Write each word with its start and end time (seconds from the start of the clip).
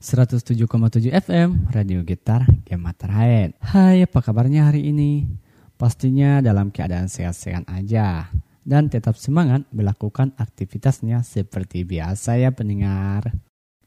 107,7 0.00 1.12
FM 1.12 1.68
Radio 1.76 2.00
Gitar 2.08 2.48
Gematerain 2.64 3.52
Hai 3.60 4.00
apa 4.00 4.24
kabarnya 4.24 4.72
hari 4.72 4.88
ini? 4.88 5.28
Pastinya 5.76 6.40
dalam 6.40 6.72
keadaan 6.72 7.04
sehat-sehat 7.04 7.68
aja. 7.68 8.32
Dan 8.64 8.88
tetap 8.88 9.20
semangat 9.20 9.68
melakukan 9.68 10.32
aktivitasnya 10.40 11.20
seperti 11.20 11.84
biasa 11.84 12.40
ya 12.40 12.48
pendengar. 12.48 13.28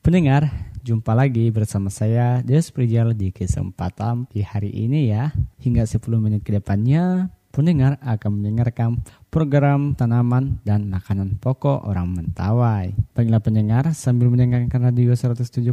Pendengar, 0.06 0.54
jumpa 0.86 1.18
lagi 1.18 1.50
bersama 1.50 1.90
saya 1.90 2.46
Des 2.46 2.70
Prijal 2.70 3.18
di 3.18 3.34
kesempatan 3.34 4.30
di 4.30 4.46
hari 4.46 4.70
ini 4.70 5.10
ya. 5.10 5.34
Hingga 5.66 5.90
10 5.90 5.98
menit 6.22 6.46
ke 6.46 6.54
depannya 6.54 7.34
pendengar 7.54 8.02
akan 8.02 8.42
mendengarkan 8.42 8.98
program 9.30 9.94
tanaman 9.94 10.58
dan 10.66 10.90
makanan 10.90 11.38
pokok 11.38 11.86
orang 11.86 12.10
Mentawai. 12.10 12.90
Baiklah 13.14 13.46
pendengar, 13.46 13.94
sambil 13.94 14.34
mendengarkan 14.34 14.90
radio 14.90 15.14
107,7 15.14 15.70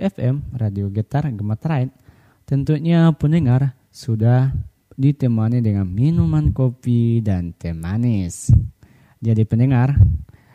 FM, 0.00 0.40
Radio 0.56 0.88
Getar 0.88 1.28
Gemeterai, 1.28 1.92
tentunya 2.48 3.12
pendengar 3.12 3.76
sudah 3.92 4.56
ditemani 4.96 5.60
dengan 5.60 5.84
minuman 5.84 6.48
kopi 6.48 7.20
dan 7.20 7.52
teh 7.52 7.76
manis. 7.76 8.48
Jadi 9.20 9.44
pendengar, 9.44 10.00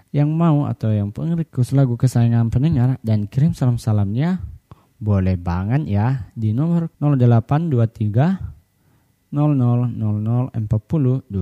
yang 0.10 0.34
mau 0.34 0.66
atau 0.66 0.90
yang 0.90 1.14
pengrekus 1.14 1.70
lagu 1.70 1.94
kesayangan 2.02 2.50
pendengar 2.50 2.98
dan 3.06 3.30
kirim 3.30 3.54
salam-salamnya, 3.54 4.42
boleh 4.98 5.38
banget 5.38 5.86
ya 5.86 6.34
di 6.34 6.50
nomor 6.50 6.90
0823 6.98 8.63
00004025. 9.34 11.34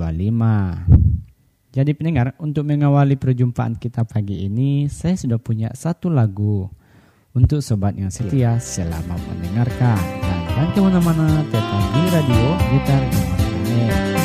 Jadi 1.71 1.95
pendengar, 1.95 2.35
untuk 2.39 2.67
mengawali 2.67 3.15
perjumpaan 3.15 3.75
kita 3.75 4.03
pagi 4.07 4.45
ini, 4.47 4.87
saya 4.91 5.15
sudah 5.15 5.37
punya 5.39 5.71
satu 5.75 6.09
lagu 6.11 6.69
untuk 7.31 7.63
sobat 7.63 7.95
yang 7.95 8.11
setia 8.11 8.59
selama 8.59 9.15
mendengarkan. 9.27 9.99
Dan 10.19 10.39
jangan 10.51 10.69
ke 10.71 10.79
mana-mana, 10.83 11.43
tetap 11.47 11.83
di 11.95 12.03
radio 12.11 12.59
Gitar 12.71 13.03
Gemarane. 13.07 14.20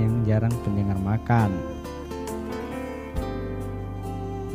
Yang 0.00 0.24
jarang 0.24 0.54
pendengar 0.64 0.96
makan. 0.98 1.52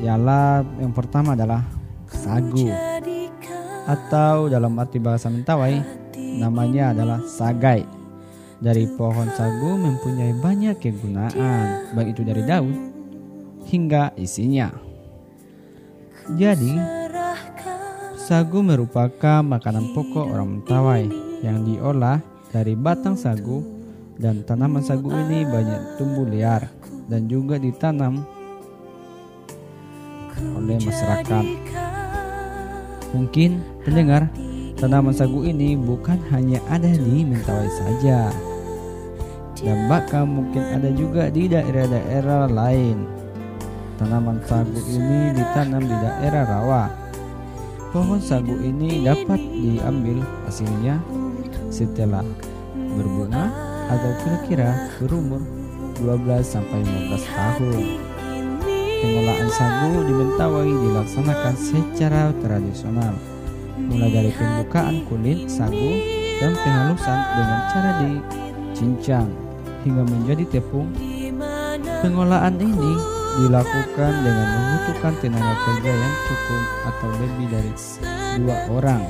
Ialah 0.02 0.66
yang 0.82 0.92
pertama 0.92 1.38
adalah 1.38 1.64
sagu 2.10 2.68
atau 3.86 4.50
dalam 4.50 4.74
arti 4.82 4.98
bahasa 4.98 5.30
Mentawai 5.30 5.82
namanya 6.42 6.92
adalah 6.92 7.22
sagai. 7.24 7.86
Dari 8.56 8.88
pohon 8.96 9.30
sagu 9.36 9.76
mempunyai 9.76 10.32
banyak 10.40 10.80
kegunaan, 10.80 11.92
baik 11.92 12.16
itu 12.16 12.24
dari 12.24 12.42
daun 12.48 12.74
hingga 13.68 14.16
isinya. 14.16 14.72
Jadi, 16.40 16.74
sagu 18.16 18.64
merupakan 18.66 19.44
makanan 19.46 19.92
pokok 19.94 20.26
orang 20.34 20.50
Mentawai 20.60 21.04
yang 21.44 21.68
diolah 21.68 22.24
dari 22.50 22.74
batang 22.74 23.20
sagu 23.20 23.75
dan 24.16 24.48
tanaman 24.48 24.80
sagu 24.80 25.12
ini 25.12 25.44
banyak 25.44 26.00
tumbuh 26.00 26.24
liar 26.24 26.72
dan 27.12 27.28
juga 27.28 27.60
ditanam 27.60 28.24
oleh 30.56 30.78
masyarakat. 30.80 31.46
Mungkin 33.16 33.64
pendengar, 33.84 34.28
tanaman 34.80 35.16
sagu 35.16 35.44
ini 35.48 35.80
bukan 35.80 36.20
hanya 36.32 36.60
ada 36.68 36.92
di 36.92 37.24
Mentawai 37.24 37.72
saja. 37.72 38.32
Dan 39.56 39.88
bahkan 39.88 40.28
mungkin 40.28 40.64
ada 40.68 40.92
juga 40.92 41.32
di 41.32 41.48
daerah-daerah 41.48 42.52
lain. 42.52 43.08
Tanaman 43.96 44.44
sagu 44.44 44.80
ini 44.92 45.32
ditanam 45.32 45.80
di 45.80 45.96
daerah 45.96 46.44
rawa. 46.44 46.84
Pohon 47.96 48.20
sagu 48.20 48.60
ini 48.60 49.08
dapat 49.08 49.40
diambil 49.40 50.20
hasilnya 50.44 51.00
setelah 51.72 52.28
berbunga 52.76 53.75
atau 53.90 54.12
kira-kira 54.24 54.70
berumur 54.98 55.42
12 56.00 56.44
sampai 56.44 56.84
15 56.84 57.24
tahun. 57.30 57.84
Pengolahan 58.96 59.50
sagu 59.54 59.94
di 60.02 60.14
Mentawai 60.16 60.72
dilaksanakan 60.72 61.56
secara 61.60 62.34
tradisional, 62.42 63.14
mulai 63.78 64.10
dari 64.10 64.32
pembukaan 64.34 65.06
kulit 65.06 65.46
sagu 65.46 65.92
dan 66.42 66.58
penghalusan 66.58 67.20
dengan 67.38 67.60
cara 67.70 67.92
dicincang 68.02 69.30
hingga 69.86 70.04
menjadi 70.10 70.44
tepung. 70.58 70.90
Pengolahan 72.02 72.58
ini 72.58 72.94
dilakukan 73.46 74.14
dengan 74.24 74.48
membutuhkan 74.48 75.14
tenaga 75.22 75.54
kerja 75.68 75.92
yang 75.92 76.16
cukup 76.26 76.64
atau 76.88 77.10
lebih 77.20 77.48
dari 77.52 77.72
dua 78.42 78.58
orang. 78.72 79.04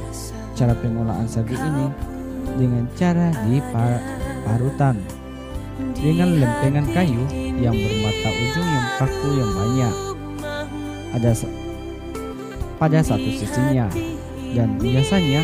Cara 0.55 0.73
pengolahan 0.75 1.27
sagu 1.27 1.55
ini 1.55 1.87
dengan 2.57 2.83
cara 2.95 3.31
diparutan 4.45 5.01
dengan 5.97 6.37
lempengan 6.37 6.85
kayu 6.93 7.25
yang 7.57 7.73
bermata 7.73 8.29
ujung 8.29 8.69
yang 8.69 8.87
kaku 9.01 9.29
yang 9.41 9.51
banyak. 9.57 9.93
Ada 11.17 11.31
pada 12.77 13.01
satu 13.01 13.25
sisinya 13.33 13.89
dan 14.53 14.77
biasanya 14.77 15.41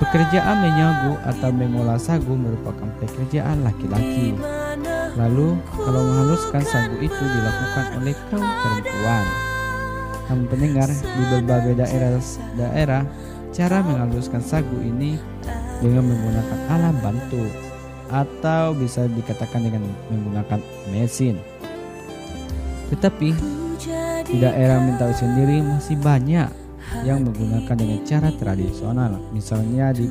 pekerjaan 0.00 0.56
menyagu 0.64 1.12
atau 1.28 1.50
mengolah 1.52 2.00
sagu 2.00 2.32
merupakan 2.32 2.88
pekerjaan 3.04 3.60
laki-laki. 3.68 4.32
Lalu 5.12 5.60
kalau 5.76 6.00
menghaluskan 6.00 6.64
sagu 6.64 6.96
itu 7.04 7.20
dilakukan 7.20 7.86
oleh 8.00 8.16
kaum 8.32 8.48
perempuan. 8.48 9.26
Namun 10.32 10.46
pendengar 10.48 10.88
di 10.88 11.22
berbagai 11.28 11.74
daerah 11.84 12.16
daerah 12.56 13.02
cara 13.52 13.84
menghaluskan 13.84 14.40
sagu 14.40 14.80
ini 14.80 15.20
dengan 15.84 16.08
menggunakan 16.08 16.58
alat 16.72 16.96
bantu 17.04 17.71
atau 18.12 18.76
bisa 18.76 19.08
dikatakan 19.08 19.64
dengan 19.64 19.88
menggunakan 20.12 20.60
mesin. 20.92 21.40
Tetapi 22.92 23.32
di 24.28 24.36
daerah 24.36 24.78
Mentawai 24.84 25.16
sendiri 25.16 25.64
masih 25.64 25.96
banyak 25.96 26.52
yang 27.08 27.24
menggunakan 27.24 27.72
dengan 27.72 28.04
cara 28.04 28.28
tradisional, 28.36 29.16
misalnya 29.32 29.96
di 29.96 30.06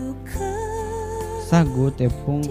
sagu 1.45 1.93
tepung. 1.93 2.41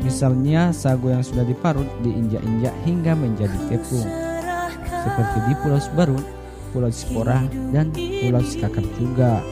Misalnya 0.00 0.70
sagu 0.70 1.10
yang 1.10 1.20
sudah 1.20 1.42
diparut 1.42 1.88
diinjak-injak 2.00 2.72
hingga 2.88 3.12
menjadi 3.12 3.58
tepung. 3.68 4.06
Seperti 4.86 5.38
di 5.50 5.54
Pulau 5.60 5.80
Sebarun, 5.82 6.24
Pulau 6.70 6.90
Sipora, 6.94 7.42
dan 7.74 7.90
Pulau 7.92 8.42
Sikakar 8.42 8.86
juga 8.96 9.42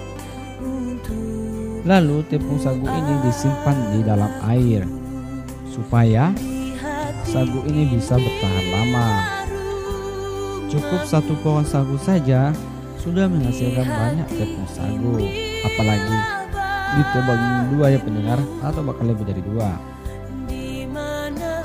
Lalu 1.84 2.25
tepung 2.32 2.56
sagu 2.56 2.88
ini 2.88 3.14
disimpan 3.28 3.76
di 3.92 4.00
dalam 4.00 4.32
air 4.48 4.88
supaya 5.69 6.32
sagu 7.28 7.60
ini 7.69 7.92
bisa 7.92 8.16
bertahan 8.16 8.66
lama. 8.72 9.08
Cukup 10.72 11.04
satu 11.04 11.36
pohon 11.44 11.60
sagu 11.60 12.00
saja 12.00 12.56
sudah 12.96 13.28
menghasilkan 13.28 13.84
banyak 13.84 14.28
tepung 14.32 14.64
sagu, 14.72 15.28
apalagi 15.60 16.19
ditebang 16.96 17.42
dua 17.76 17.86
ya 17.92 18.00
pendengar 18.00 18.40
atau 18.64 18.81
bakal 18.81 19.04
lebih 19.04 19.28
dari 19.28 19.44
dua. 19.44 19.76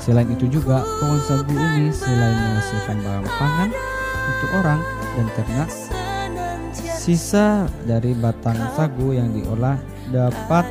Selain 0.04 0.28
itu 0.28 0.52
juga 0.52 0.84
pohon 1.00 1.20
sagu 1.24 1.48
ini 1.48 1.88
selain 1.88 2.36
menghasilkan 2.36 2.96
bahan 3.00 3.24
pangan 3.24 3.70
untuk 4.28 4.50
orang 4.52 4.80
dan 5.16 5.26
ternak, 5.32 5.70
sisa 7.00 7.64
dari 7.88 8.12
batang 8.12 8.60
sagu 8.76 9.16
yang 9.16 9.32
diolah 9.32 9.80
dapat 10.12 10.68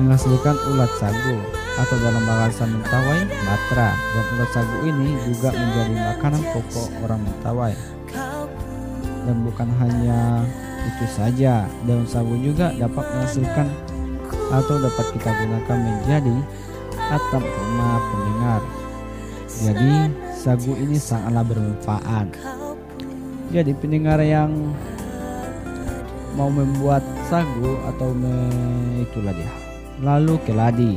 menghasilkan 0.00 0.56
ulat 0.72 0.88
sagu 0.96 1.36
atau 1.76 1.96
dalam 2.00 2.24
bahasa 2.24 2.64
Mentawai 2.64 3.20
batra 3.44 3.92
dan 3.92 4.24
ulat 4.32 4.50
sagu 4.56 4.76
ini 4.88 5.12
juga 5.28 5.52
menjadi 5.52 5.94
makanan 6.16 6.42
pokok 6.56 6.88
orang 7.04 7.20
Mentawai. 7.20 7.74
Dan 9.28 9.36
bukan 9.44 9.68
hanya 9.84 10.40
itu 10.88 11.04
saja 11.04 11.68
daun 11.84 12.08
sagu 12.08 12.32
juga 12.40 12.72
dapat 12.80 13.04
menghasilkan 13.12 13.68
atau 14.48 14.74
dapat 14.80 15.06
kita 15.20 15.30
gunakan 15.36 15.78
menjadi 15.84 16.36
atap 17.12 17.44
rumah 17.44 18.00
pendengar. 18.08 18.62
Jadi 19.52 19.92
sagu 20.38 20.78
ini 20.78 20.94
sangatlah 20.94 21.42
bermanfaat 21.42 22.30
jadi 23.48 23.72
pendengar 23.72 24.20
yang 24.20 24.52
mau 26.36 26.52
membuat 26.52 27.00
sagu 27.32 27.80
atau 27.88 28.12
me, 28.12 28.28
itulah 29.00 29.32
dia. 29.32 29.52
Lalu 30.04 30.36
keladi. 30.44 30.94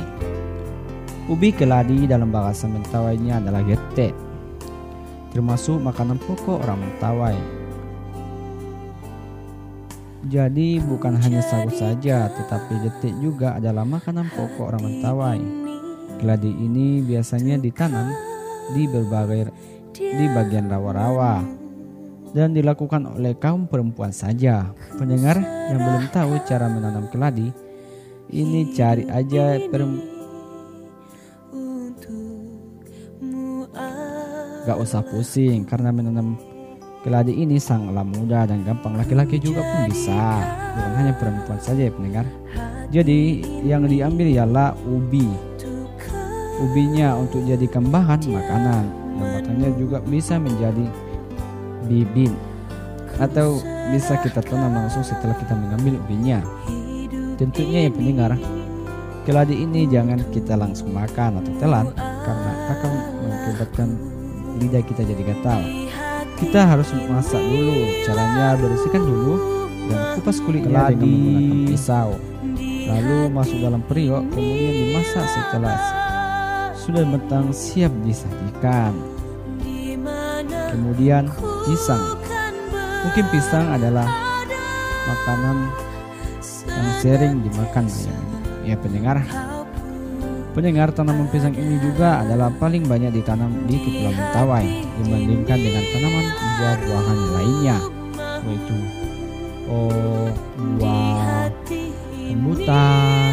Ubi 1.32 1.48
keladi 1.48 2.04
dalam 2.04 2.28
bahasa 2.28 2.68
Mentawainya 2.68 3.40
adalah 3.40 3.64
gete. 3.64 4.12
Termasuk 5.32 5.80
makanan 5.80 6.20
pokok 6.20 6.60
orang 6.60 6.76
Mentawai. 6.84 7.38
Jadi 10.28 10.76
bukan 10.84 11.16
hanya 11.18 11.40
sagu 11.40 11.72
saja, 11.72 12.28
tetapi 12.28 12.84
getik 12.84 13.16
juga 13.16 13.56
adalah 13.56 13.88
makanan 13.88 14.28
pokok 14.28 14.76
orang 14.76 14.82
Mentawai. 14.84 15.40
Keladi 16.20 16.52
ini 16.52 17.00
biasanya 17.00 17.56
ditanam 17.56 18.31
di 18.70 18.86
berbagai 18.86 19.50
di 19.92 20.26
bagian 20.32 20.70
rawa-rawa 20.70 21.42
dan 22.32 22.56
dilakukan 22.56 23.04
oleh 23.12 23.36
kaum 23.36 23.68
perempuan 23.68 24.10
saja. 24.10 24.72
Pendengar 24.96 25.36
yang 25.42 25.80
belum 25.80 26.04
tahu 26.08 26.40
cara 26.48 26.66
menanam 26.68 27.06
keladi, 27.12 27.52
ini 28.32 28.72
cari 28.72 29.04
aja 29.08 29.60
perempuan. 29.68 30.10
Gak 34.62 34.78
usah 34.78 35.02
pusing 35.02 35.66
karena 35.66 35.90
menanam 35.90 36.38
keladi 37.02 37.34
ini 37.34 37.58
sangatlah 37.58 38.06
mudah 38.06 38.46
dan 38.46 38.62
gampang 38.62 38.94
laki-laki 38.94 39.42
juga 39.42 39.58
pun 39.58 39.90
bisa 39.90 40.38
bukan 40.78 40.92
hanya 41.02 41.12
perempuan 41.18 41.58
saja 41.58 41.90
ya 41.90 41.92
pendengar 41.92 42.26
jadi 42.94 43.20
yang 43.66 43.90
diambil 43.90 44.30
ialah 44.30 44.78
ubi 44.86 45.26
ubinya 46.62 47.18
untuk 47.18 47.42
jadikan 47.42 47.90
bahan 47.90 48.22
makanan 48.30 48.84
dan 49.18 49.26
batangnya 49.38 49.70
juga 49.76 49.98
bisa 50.06 50.38
menjadi 50.38 50.86
bibin 51.90 52.32
atau 53.18 53.60
bisa 53.92 54.16
kita 54.22 54.40
tanam 54.40 54.72
langsung 54.72 55.04
setelah 55.04 55.36
kita 55.36 55.52
mengambil 55.52 56.00
ubinya. 56.06 56.40
Tentunya 57.36 57.90
yang 57.90 57.94
pendengar, 57.98 58.32
keladi 59.26 59.66
ini 59.66 59.90
jangan 59.90 60.22
kita 60.30 60.54
langsung 60.54 60.94
makan 60.94 61.42
atau 61.42 61.52
telan 61.58 61.86
karena 61.98 62.52
akan 62.72 62.92
mengakibatkan 63.26 63.88
lidah 64.62 64.82
kita 64.86 65.02
jadi 65.04 65.22
gatal. 65.34 65.60
Kita 66.38 66.60
harus 66.66 66.88
masak 67.10 67.42
dulu. 67.42 67.76
Caranya 68.06 68.58
bersihkan 68.58 69.02
dulu 69.02 69.34
dan 69.90 70.00
kupas 70.18 70.38
kulitnya 70.42 70.90
dengan 70.94 71.06
menggunakan 71.10 71.58
pisau. 71.68 72.10
Lalu 72.82 73.18
masuk 73.30 73.58
dalam 73.62 73.82
periuk, 73.86 74.26
kemudian 74.34 74.74
dimasak 74.74 75.24
setelah 75.26 76.01
sudah 76.82 77.06
matang 77.06 77.54
siap 77.54 77.94
disajikan. 78.02 78.90
Kemudian 80.74 81.30
pisang. 81.70 82.18
Mungkin 83.06 83.24
pisang 83.30 83.66
adalah 83.70 84.06
makanan 85.06 85.56
yang 86.66 86.90
sering 86.98 87.34
dimakan 87.46 87.86
ya, 87.86 88.16
ya 88.66 88.76
pendengar. 88.82 89.22
Pendengar 90.52 90.92
tanaman 90.92 91.30
pisang 91.32 91.56
ini 91.56 91.80
juga 91.80 92.20
adalah 92.26 92.52
paling 92.58 92.84
banyak 92.84 93.14
ditanam 93.14 93.48
di 93.64 93.78
Kepulauan 93.78 94.18
Mentawai 94.18 94.66
dibandingkan 95.00 95.58
dengan 95.62 95.84
tanaman 95.96 96.26
buah-buahan 96.36 97.18
lainnya, 97.32 97.76
yaitu 98.44 98.76
oh, 99.72 100.28
buah 100.76 101.48
rambutan, 102.52 103.32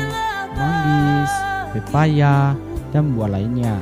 manggis, 0.56 1.32
pepaya, 1.76 2.56
dan 2.90 3.14
buah 3.14 3.30
lainnya. 3.30 3.78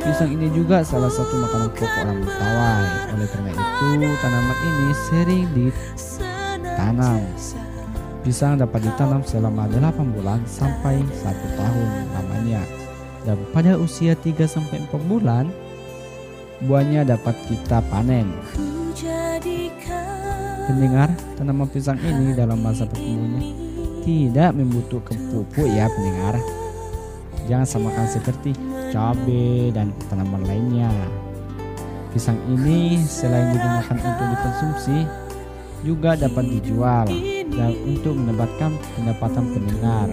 Pisang 0.00 0.32
ini 0.32 0.48
juga 0.56 0.80
salah 0.80 1.12
satu 1.12 1.36
makanan 1.44 1.70
pokok 1.76 1.92
orang 2.02 2.18
Mentawai. 2.24 2.88
Oleh 3.14 3.28
karena 3.28 3.50
itu, 3.52 4.08
tanaman 4.24 4.58
ini 4.64 4.86
sering 5.06 5.46
ditanam. 5.52 7.20
Pisang 8.24 8.56
dapat 8.56 8.80
ditanam 8.84 9.20
selama 9.24 9.68
8 9.68 10.16
bulan 10.16 10.40
sampai 10.48 11.04
1 11.04 11.58
tahun 11.60 11.88
lamanya. 12.16 12.62
Dan 13.28 13.36
pada 13.52 13.76
usia 13.76 14.16
3 14.16 14.48
sampai 14.48 14.80
4 14.88 15.04
bulan, 15.04 15.52
buahnya 16.64 17.04
dapat 17.04 17.36
kita 17.44 17.84
panen. 17.92 18.32
Pendengar, 20.64 21.10
tanaman 21.34 21.68
pisang 21.68 21.98
ini 22.00 22.32
dalam 22.32 22.62
masa 22.62 22.86
pertumbuhannya 22.86 23.52
tidak 24.00 24.56
membutuhkan 24.56 25.18
pupuk 25.28 25.68
ya 25.68 25.90
pendengar. 25.92 26.40
Jangan 27.50 27.66
samakan 27.66 28.06
seperti 28.06 28.54
cabai 28.94 29.74
dan 29.74 29.90
tanaman 30.06 30.46
lainnya. 30.46 30.86
Pisang 32.14 32.38
ini 32.46 33.02
selain 33.02 33.50
digunakan 33.50 33.96
untuk 33.98 34.26
dikonsumsi, 34.38 34.98
juga 35.82 36.14
dapat 36.14 36.46
dijual 36.46 37.10
dan 37.50 37.74
untuk 37.90 38.14
mendapatkan 38.14 38.70
pendapatan 38.94 39.44
pendengar. 39.50 40.06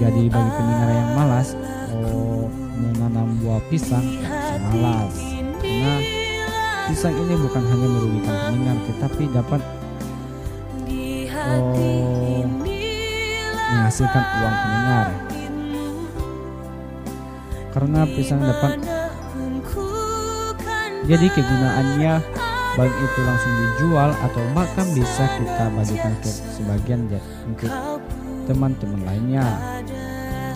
Jadi 0.00 0.32
bagi 0.32 0.52
pendengar 0.56 0.88
yang 0.88 1.10
malas, 1.20 1.52
oh, 2.00 2.48
menanam 2.80 3.36
buah 3.44 3.60
pisang 3.68 4.06
malas 4.72 5.12
karena 5.60 5.94
pisang 6.88 7.12
ini 7.12 7.34
bukan 7.36 7.62
hanya 7.62 7.88
merugikan 7.92 8.36
pendengar 8.48 8.76
tetapi 8.88 9.22
dapat 9.36 9.60
oh, 11.44 12.44
menghasilkan 13.68 14.24
uang 14.24 14.56
pendengar 14.64 15.31
karena 17.72 18.04
pisang 18.04 18.40
dapat 18.44 18.78
jadi 21.08 21.26
kegunaannya. 21.34 22.14
Baik 22.72 22.94
itu 23.04 23.20
langsung 23.28 23.52
dijual 23.52 24.16
atau 24.16 24.40
bahkan 24.56 24.88
bisa 24.96 25.28
kita 25.36 25.68
bagikan 25.76 26.16
ke 26.24 26.30
sebagian 26.56 27.04
untuk 27.44 27.68
teman-teman 28.48 29.04
lainnya 29.04 29.44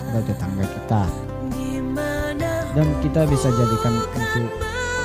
atau 0.09 0.25
tetangga 0.25 0.65
kita. 0.65 1.03
Dan 2.73 2.87
kita 3.05 3.21
bisa 3.29 3.53
jadikan 3.53 4.01
untuk 4.01 4.49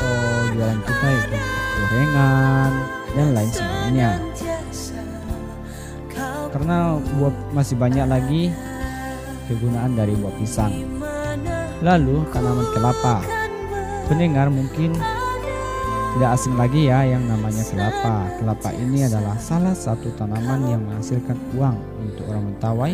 oh, 0.01 0.43
jualan 0.57 0.81
kita 0.89 1.07
itu 1.21 1.37
gorengan 1.77 2.73
dan 3.13 3.29
lain 3.37 3.51
sebagainya. 3.53 4.11
Karena 6.49 6.97
buat 7.21 7.35
masih 7.53 7.77
banyak 7.77 8.09
lagi 8.09 8.49
kegunaan 9.53 10.01
dari 10.01 10.17
buah 10.17 10.33
pisang 10.41 10.92
lalu 11.83 12.23
tanaman 12.31 12.67
kelapa 12.71 13.43
pendengar 14.07 14.47
mungkin 14.49 14.95
tidak 16.13 16.31
asing 16.37 16.55
lagi 16.61 16.93
ya 16.93 17.09
yang 17.09 17.25
namanya 17.25 17.65
kelapa. 17.65 18.29
Kelapa 18.37 18.71
ini 18.77 19.09
adalah 19.09 19.33
salah 19.41 19.73
satu 19.73 20.13
tanaman 20.21 20.69
yang 20.69 20.85
menghasilkan 20.85 21.41
uang 21.57 21.77
untuk 22.05 22.29
orang 22.29 22.53
Mentawai. 22.53 22.93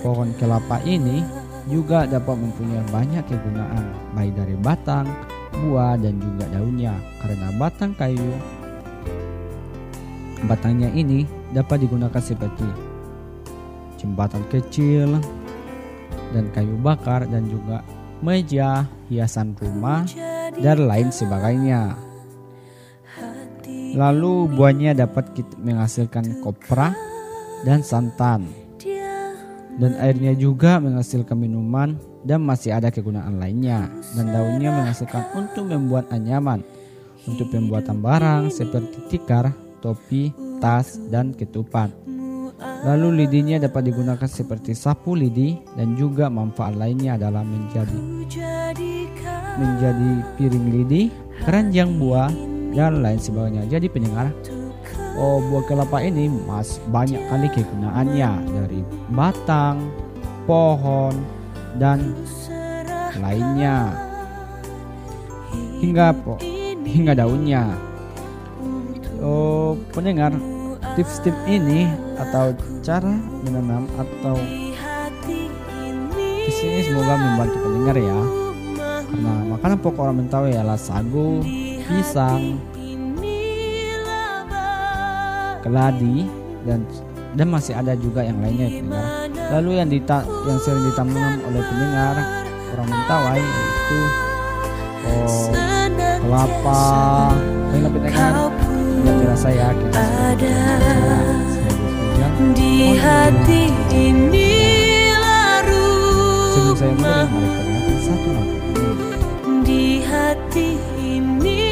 Pohon 0.00 0.32
kelapa 0.40 0.80
ini 0.88 1.20
juga 1.68 2.08
dapat 2.08 2.40
mempunyai 2.40 2.80
banyak 2.88 3.20
kegunaan, 3.28 3.84
baik 4.16 4.32
dari 4.32 4.56
batang, 4.56 5.04
buah, 5.60 6.00
dan 6.00 6.16
juga 6.16 6.48
daunnya. 6.56 6.96
Karena 7.20 7.52
batang 7.60 7.92
kayu, 8.00 8.32
batangnya 10.48 10.88
ini 10.96 11.28
dapat 11.52 11.84
digunakan 11.84 12.22
seperti 12.24 12.64
jembatan 14.00 14.40
kecil 14.48 15.20
dan 16.36 16.52
kayu 16.52 16.76
bakar 16.76 17.24
dan 17.24 17.48
juga 17.48 17.80
meja, 18.20 18.84
hiasan 19.08 19.56
rumah, 19.56 20.04
dan 20.60 20.84
lain 20.84 21.08
sebagainya. 21.08 21.96
Lalu 23.96 24.52
buahnya 24.52 24.92
dapat 24.92 25.32
menghasilkan 25.56 26.44
kopra 26.44 26.92
dan 27.64 27.80
santan. 27.80 28.44
Dan 29.76 29.92
airnya 30.00 30.32
juga 30.32 30.80
menghasilkan 30.80 31.36
minuman 31.36 31.96
dan 32.24 32.44
masih 32.44 32.76
ada 32.76 32.92
kegunaan 32.92 33.40
lainnya. 33.40 33.88
Dan 34.16 34.32
daunnya 34.32 34.72
menghasilkan 34.72 35.32
untuk 35.36 35.68
membuat 35.68 36.12
anyaman. 36.12 36.60
Untuk 37.24 37.52
pembuatan 37.52 38.00
barang 38.00 38.52
seperti 38.52 39.00
tikar, 39.12 39.52
topi, 39.80 40.32
tas, 40.60 40.96
dan 41.08 41.32
ketupat. 41.36 41.92
Lalu 42.56 43.24
lidinya 43.24 43.60
dapat 43.60 43.92
digunakan 43.92 44.28
seperti 44.28 44.72
sapu 44.72 45.12
lidi 45.12 45.60
dan 45.76 45.92
juga 45.92 46.32
manfaat 46.32 46.72
lainnya 46.72 47.20
adalah 47.20 47.44
menjadi 47.44 48.00
menjadi 49.56 50.10
piring 50.36 50.66
lidi, 50.72 51.08
keranjang 51.44 51.96
buah, 52.00 52.28
dan 52.76 53.00
lain 53.00 53.20
sebagainya. 53.20 53.64
Jadi 53.68 53.88
pendengar, 53.88 54.32
oh 55.16 55.40
buah 55.40 55.64
kelapa 55.64 56.04
ini 56.04 56.28
mas 56.28 56.76
banyak 56.92 57.20
kali 57.28 57.48
kegunaannya 57.52 58.30
dari 58.52 58.80
batang, 59.12 59.88
pohon, 60.44 61.16
dan 61.80 62.12
lainnya 63.20 63.96
hingga 65.80 66.12
hingga 66.84 67.12
daunnya. 67.16 67.64
Oh 69.24 69.76
pendengar, 69.96 70.36
tips-tips 70.96 71.44
ini 71.44 71.92
atau 72.16 72.56
cara 72.80 73.12
menanam 73.44 73.84
atau 74.00 74.36
di 76.46 76.52
sini 76.54 76.88
semoga 76.88 77.20
membantu 77.20 77.58
pendengar 77.60 77.96
ya. 78.00 78.20
Karena 79.06 79.34
makanan 79.54 79.78
pokok 79.84 80.02
orang 80.08 80.18
Mentawai 80.24 80.50
ialah 80.56 80.80
sagu, 80.80 81.44
pisang, 81.84 82.58
keladi 85.60 86.24
dan 86.64 86.80
dan 87.36 87.46
masih 87.52 87.76
ada 87.76 87.92
juga 88.00 88.24
yang 88.24 88.40
lainnya 88.40 88.72
pendengar. 88.72 89.04
Lalu 89.60 89.70
yang 89.76 89.88
dita, 89.92 90.24
yang 90.48 90.58
sering 90.64 90.82
ditanam 90.88 91.44
oleh 91.44 91.62
pendengar 91.62 92.14
orang 92.72 92.88
Mentawai 92.88 93.42
itu 93.44 94.00
oh, 95.06 95.48
kelapa, 96.24 96.82
baiklah 97.68 97.92
pendengar. 97.92 98.32
Jelas 99.06 99.38
saya 99.38 99.70
kita 99.70 100.02
di 102.52 102.98
hati 102.98 103.62
ini 103.94 104.52
laru 105.14 105.94
Sebelum 106.52 106.76
saya 106.76 106.92
mulai, 106.98 107.24
mari 107.30 107.56
kita 107.86 108.00
satu 108.02 108.28
lagu 108.34 108.54
ini. 108.54 109.62
di 109.62 109.84
hati 110.02 110.68
inilah 110.98 111.65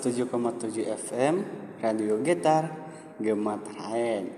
107,7 0.00 0.96
FM 0.96 1.34
Radio 1.84 2.16
Getar 2.24 2.72
Gemat 3.20 3.60
Raen. 3.76 4.32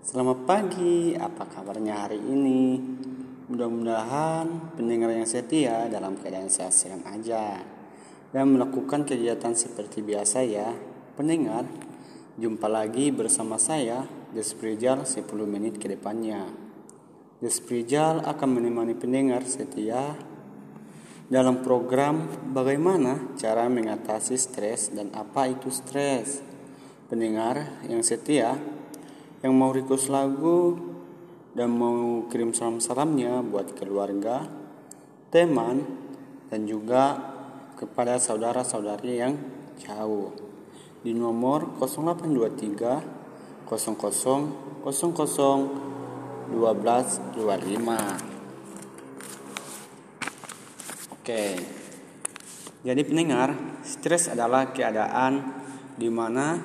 Selamat 0.00 0.48
pagi, 0.48 1.12
apa 1.12 1.44
kabarnya 1.44 2.08
hari 2.08 2.16
ini? 2.16 2.80
Mudah-mudahan 3.52 4.72
pendengar 4.72 5.12
yang 5.12 5.28
setia 5.28 5.92
dalam 5.92 6.16
keadaan 6.16 6.48
sehat-sehat 6.48 7.04
aja. 7.04 7.60
Dan 8.32 8.56
melakukan 8.56 9.04
kegiatan 9.04 9.52
seperti 9.52 10.00
biasa 10.00 10.40
ya 10.40 10.72
Pendengar, 11.20 11.68
jumpa 12.40 12.64
lagi 12.64 13.12
bersama 13.12 13.60
saya 13.60 14.08
Desprijal 14.32 15.04
10 15.04 15.28
menit 15.44 15.76
ke 15.76 15.86
depannya. 15.86 16.48
Desprijal 17.44 18.24
akan 18.24 18.48
menemani 18.56 18.96
pendengar 18.96 19.44
setia 19.44 20.16
dalam 21.24 21.64
program 21.64 22.28
bagaimana 22.52 23.32
cara 23.40 23.64
mengatasi 23.68 24.36
stres 24.36 24.92
dan 24.92 25.08
apa 25.16 25.48
itu 25.48 25.72
stres. 25.72 26.44
Pendengar 27.08 27.84
yang 27.88 28.00
setia 28.04 28.56
yang 29.44 29.52
mau 29.56 29.72
request 29.72 30.08
lagu 30.08 30.76
dan 31.52 31.70
mau 31.70 32.26
kirim 32.32 32.56
salam-salamnya 32.56 33.44
buat 33.44 33.76
keluarga, 33.76 34.48
teman, 35.28 35.84
dan 36.48 36.64
juga 36.64 37.20
kepada 37.76 38.16
saudara-saudari 38.18 39.20
yang 39.20 39.36
jauh 39.78 40.32
di 41.04 41.12
nomor 41.12 41.76
0823 41.76 43.68
00 43.68 43.76
00 44.88 45.94
1225. 46.44 48.33
Oke. 51.24 51.56
Jadi 52.84 53.00
pendengar, 53.00 53.80
stres 53.80 54.28
adalah 54.28 54.76
keadaan 54.76 55.56
di 55.96 56.12
mana 56.12 56.60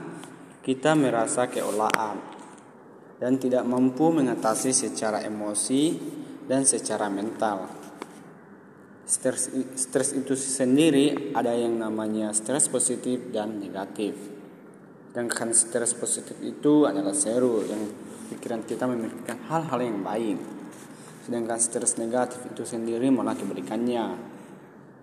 kita 0.59 0.99
merasa 0.99 1.47
keolaan 1.47 2.19
dan 3.23 3.39
tidak 3.39 3.63
mampu 3.63 4.11
mengatasi 4.11 4.75
secara 4.75 5.23
emosi 5.23 5.95
dan 6.43 6.67
secara 6.67 7.07
mental. 7.07 7.71
Stres, 9.07 9.47
stres 9.79 10.11
itu 10.11 10.35
sendiri 10.35 11.31
ada 11.31 11.55
yang 11.55 11.79
namanya 11.79 12.35
stres 12.35 12.67
positif 12.67 13.31
dan 13.31 13.63
negatif. 13.63 14.11
Dan 15.15 15.31
kan 15.31 15.55
stres 15.55 15.95
positif 15.95 16.35
itu 16.43 16.83
adalah 16.83 17.15
seru 17.15 17.63
yang 17.63 17.87
pikiran 18.27 18.67
kita 18.67 18.91
memikirkan 18.91 19.39
hal-hal 19.47 19.79
yang 19.87 20.03
baik. 20.03 20.35
Sedangkan 21.23 21.63
stres 21.63 21.95
negatif 21.95 22.43
itu 22.43 22.67
sendiri 22.67 23.07
malah 23.07 23.39
kebalikannya 23.39 24.35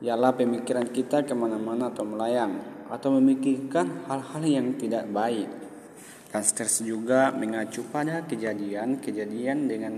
ialah 0.04 0.36
pemikiran 0.36 0.88
kita 0.92 1.24
ke 1.24 1.32
mana-mana 1.32 1.88
atau 1.88 2.04
melayang 2.04 2.60
atau 2.92 3.16
memikirkan 3.16 4.06
hal-hal 4.06 4.42
yang 4.44 4.66
tidak 4.76 5.08
baik. 5.08 5.48
Dan 6.28 6.42
stres 6.44 6.84
juga 6.84 7.32
mengacu 7.32 7.80
pada 7.88 8.20
kejadian-kejadian 8.28 9.58
dengan 9.64 9.94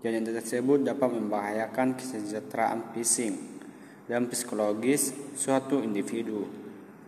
kejadian 0.00 0.24
tersebut 0.24 0.88
dapat 0.88 1.20
membahayakan 1.20 2.00
kesejahteraan 2.00 2.96
fisik 2.96 3.36
dan 4.08 4.24
psikologis 4.28 5.12
suatu 5.36 5.84
individu. 5.84 6.48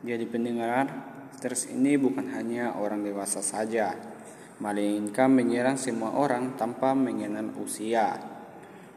Jadi 0.05 0.25
pendengar, 0.29 0.85
stres 1.33 1.73
ini 1.73 1.97
bukan 1.97 2.29
hanya 2.37 2.77
orang 2.77 3.01
dewasa 3.01 3.41
saja, 3.41 3.97
melainkan 4.61 5.33
menyerang 5.33 5.81
semua 5.81 6.13
orang 6.17 6.61
tanpa 6.61 6.93
mengenal 6.93 7.57
usia, 7.61 8.21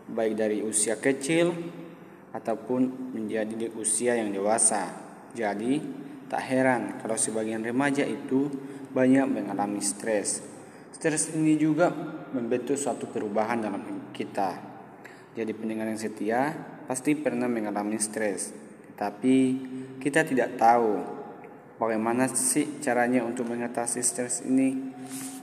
baik 0.08 0.36
dari 0.36 0.60
usia 0.64 1.00
kecil 1.00 1.56
ataupun 2.34 3.14
menjadi 3.16 3.54
di 3.54 3.68
usia 3.74 4.18
yang 4.18 4.30
dewasa. 4.30 4.94
Jadi, 5.34 5.82
tak 6.30 6.46
heran 6.46 7.02
kalau 7.02 7.18
sebagian 7.18 7.66
remaja 7.66 8.06
itu 8.06 8.50
banyak 8.94 9.26
mengalami 9.26 9.82
stres. 9.82 10.46
Stres 10.94 11.34
ini 11.34 11.58
juga 11.58 11.90
membentuk 12.34 12.78
suatu 12.78 13.10
perubahan 13.10 13.62
dalam 13.62 14.14
kita. 14.14 14.62
Jadi 15.34 15.52
pendengar 15.54 15.90
yang 15.90 15.98
setia 15.98 16.54
pasti 16.90 17.14
pernah 17.14 17.46
mengalami 17.46 17.98
stres, 18.02 18.52
tetapi 18.94 19.36
kita 20.02 20.26
tidak 20.26 20.58
tahu 20.58 21.00
bagaimana 21.78 22.28
sih 22.30 22.82
caranya 22.82 23.24
untuk 23.24 23.48
mengatasi 23.48 24.02
stres 24.02 24.42
ini. 24.44 24.92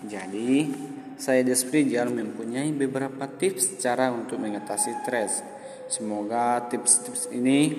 Jadi, 0.04 0.68
saya 1.16 1.40
Desprijal 1.40 2.12
mempunyai 2.12 2.68
beberapa 2.76 3.24
tips 3.24 3.80
cara 3.80 4.12
untuk 4.12 4.36
mengatasi 4.36 4.90
stres. 5.02 5.55
Semoga 5.86 6.66
tips-tips 6.66 7.30
ini 7.30 7.70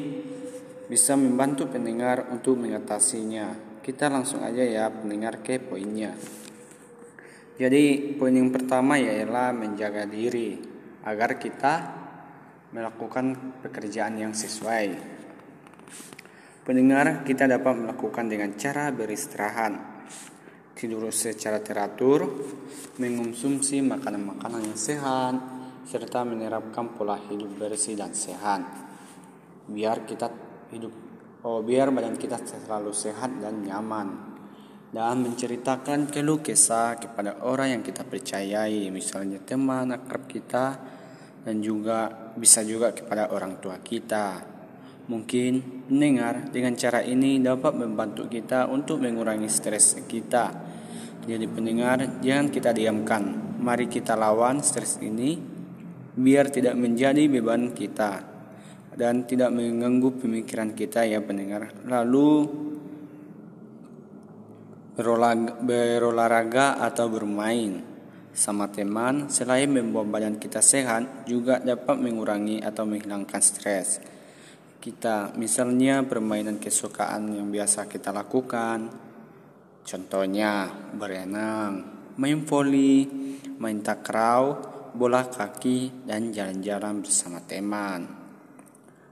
bisa 0.87 1.19
membantu 1.19 1.67
pendengar 1.67 2.31
untuk 2.31 2.55
mengatasinya. 2.55 3.79
Kita 3.83 4.07
langsung 4.07 4.39
aja 4.47 4.63
ya 4.63 4.87
pendengar 4.87 5.43
ke 5.43 5.59
poinnya. 5.59 6.15
Jadi 7.59 8.15
poin 8.15 8.31
yang 8.31 8.47
pertama 8.53 8.95
ialah 8.95 9.51
menjaga 9.51 10.07
diri 10.07 10.55
agar 11.03 11.35
kita 11.35 11.73
melakukan 12.71 13.59
pekerjaan 13.59 14.15
yang 14.15 14.31
sesuai. 14.31 15.17
Pendengar 16.63 17.27
kita 17.27 17.47
dapat 17.47 17.75
melakukan 17.75 18.27
dengan 18.27 18.55
cara 18.59 18.91
beristirahat, 18.91 19.73
tidur 20.75 21.11
secara 21.11 21.59
teratur, 21.63 22.27
mengonsumsi 22.99 23.83
makanan-makanan 23.83 24.67
yang 24.67 24.79
sehat, 24.79 25.56
serta 25.87 26.27
menerapkan 26.27 26.91
pola 26.91 27.15
hidup 27.15 27.55
bersih 27.55 27.95
dan 27.95 28.11
sehat. 28.11 28.59
Biar 29.71 30.03
kita 30.03 30.27
hidup 30.75 30.91
oh 31.47 31.63
biar 31.63 31.95
badan 31.95 32.19
kita 32.19 32.43
selalu 32.43 32.91
sehat 32.91 33.39
dan 33.39 33.63
nyaman. 33.63 34.35
Dan 34.87 35.19
menceritakan 35.19 36.07
keluh 36.07 36.39
kesah 36.39 36.95
kepada 36.95 37.43
orang 37.43 37.79
yang 37.79 37.83
kita 37.83 38.07
percayai, 38.07 38.87
misalnya 38.87 39.39
teman 39.43 39.91
akrab 39.91 40.31
kita 40.31 40.79
dan 41.43 41.59
juga 41.59 42.31
bisa 42.35 42.63
juga 42.63 42.95
kepada 42.95 43.31
orang 43.31 43.59
tua 43.59 43.79
kita. 43.83 44.43
Mungkin 45.07 45.87
mendengar 45.91 46.51
dengan 46.51 46.75
cara 46.75 47.03
ini 47.03 47.39
dapat 47.39 47.75
membantu 47.79 48.27
kita 48.31 48.67
untuk 48.67 49.03
mengurangi 49.03 49.47
stres 49.51 49.95
kita. 50.07 50.51
Jadi 51.27 51.47
pendengar, 51.51 52.23
jangan 52.23 52.47
kita 52.47 52.71
diamkan. 52.71 53.23
Mari 53.59 53.91
kita 53.91 54.15
lawan 54.15 54.63
stres 54.63 55.03
ini 55.03 55.56
biar 56.17 56.49
tidak 56.49 56.73
menjadi 56.73 57.29
beban 57.29 57.77
kita 57.77 58.25
dan 58.97 59.29
tidak 59.29 59.53
mengganggu 59.53 60.09
pemikiran 60.17 60.73
kita 60.73 61.05
ya 61.05 61.21
pendengar. 61.21 61.69
Lalu 61.85 62.29
berolahraga 64.97 66.81
atau 66.81 67.05
bermain 67.05 67.85
sama 68.33 68.65
teman 68.69 69.29
selain 69.29 69.69
membuat 69.69 70.09
badan 70.09 70.41
kita 70.41 70.57
sehat 70.61 71.29
juga 71.29 71.61
dapat 71.61 72.01
mengurangi 72.01 72.65
atau 72.65 72.89
menghilangkan 72.89 73.41
stres. 73.41 74.01
Kita 74.81 75.37
misalnya 75.37 76.01
permainan 76.01 76.57
kesukaan 76.57 77.33
yang 77.37 77.53
biasa 77.53 77.85
kita 77.85 78.09
lakukan. 78.09 78.89
Contohnya 79.85 80.69
berenang, 80.97 81.71
main 82.17 82.41
voli, 82.45 83.05
main 83.57 83.81
takraw, 83.81 84.76
bola 84.97 85.29
kaki, 85.29 86.09
dan 86.09 86.33
jalan-jalan 86.33 87.05
bersama 87.05 87.39
teman. 87.45 88.09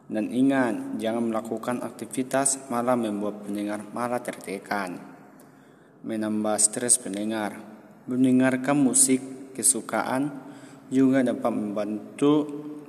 Dan 0.06 0.30
ingat, 0.30 1.02
jangan 1.02 1.30
melakukan 1.30 1.82
aktivitas 1.82 2.70
malah 2.70 2.98
membuat 2.98 3.46
pendengar 3.46 3.82
malah 3.94 4.22
tertekan. 4.22 4.98
Menambah 6.06 6.58
stres 6.62 7.02
pendengar. 7.02 7.58
Mendengarkan 8.06 8.78
musik 8.78 9.22
kesukaan 9.58 10.30
juga 10.94 11.26
dapat 11.26 11.50
membantu 11.50 12.34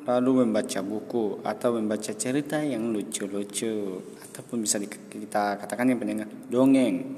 lalu 0.07 0.47
membaca 0.47 0.81
buku 0.85 1.41
atau 1.43 1.81
membaca 1.81 2.13
cerita 2.15 2.63
yang 2.63 2.95
lucu-lucu 2.95 3.99
ataupun 4.23 4.63
bisa 4.63 4.79
kita 4.85 5.59
katakan 5.59 5.91
yang 5.91 5.99
pendengar 5.99 6.29
dongeng 6.47 7.17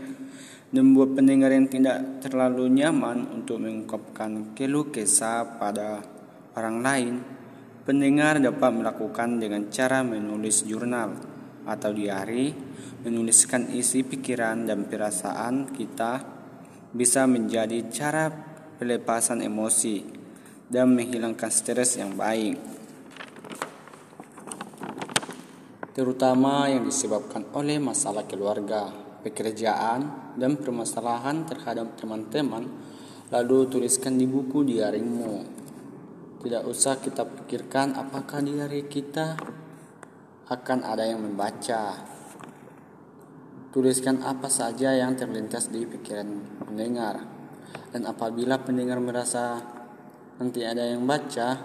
membuat 0.69 1.17
pendengar 1.17 1.49
yang 1.49 1.65
tidak 1.65 2.21
terlalu 2.21 2.69
nyaman 2.69 3.25
untuk 3.33 3.57
mengungkapkan 3.65 4.53
keluh 4.53 4.93
kesah 4.93 5.57
pada 5.57 6.05
orang 6.53 6.79
lain, 6.85 7.15
pendengar 7.89 8.37
dapat 8.37 8.77
melakukan 8.77 9.41
dengan 9.41 9.73
cara 9.73 10.05
menulis 10.05 10.69
jurnal 10.69 11.17
atau 11.65 11.91
diari, 11.97 12.53
menuliskan 13.01 13.73
isi 13.73 14.05
pikiran 14.05 14.69
dan 14.69 14.85
perasaan 14.85 15.73
kita 15.73 16.21
bisa 16.93 17.25
menjadi 17.25 17.89
cara 17.89 18.29
pelepasan 18.77 19.41
emosi 19.41 20.05
dan 20.69 20.93
menghilangkan 20.93 21.49
stres 21.49 21.97
yang 21.97 22.13
baik. 22.13 22.61
Terutama 25.97 26.69
yang 26.69 26.85
disebabkan 26.85 27.49
oleh 27.57 27.81
masalah 27.81 28.23
keluarga 28.29 29.08
pekerjaan, 29.23 30.35
dan 30.39 30.55
permasalahan 30.55 31.43
terhadap 31.45 31.99
teman-teman, 31.99 32.71
lalu 33.35 33.67
tuliskan 33.67 34.15
di 34.15 34.25
buku 34.25 34.63
diarimu. 34.63 35.59
Tidak 36.39 36.63
usah 36.71 37.03
kita 37.03 37.27
pikirkan 37.27 37.99
apakah 37.99 38.39
diari 38.39 38.87
kita 38.87 39.35
akan 40.49 40.79
ada 40.87 41.03
yang 41.03 41.21
membaca. 41.21 41.99
Tuliskan 43.69 44.25
apa 44.25 44.49
saja 44.49 44.97
yang 44.97 45.19
terlintas 45.19 45.69
di 45.69 45.85
pikiran 45.85 46.63
pendengar. 46.65 47.21
Dan 47.93 48.09
apabila 48.09 48.63
pendengar 48.63 49.03
merasa 49.03 49.61
nanti 50.41 50.65
ada 50.65 50.89
yang 50.89 51.05
baca, 51.05 51.59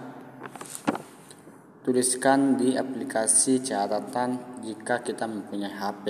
tuliskan 1.86 2.60
di 2.60 2.76
aplikasi 2.76 3.62
catatan 3.64 4.60
jika 4.60 5.00
kita 5.00 5.24
mempunyai 5.24 5.72
HP 5.72 6.06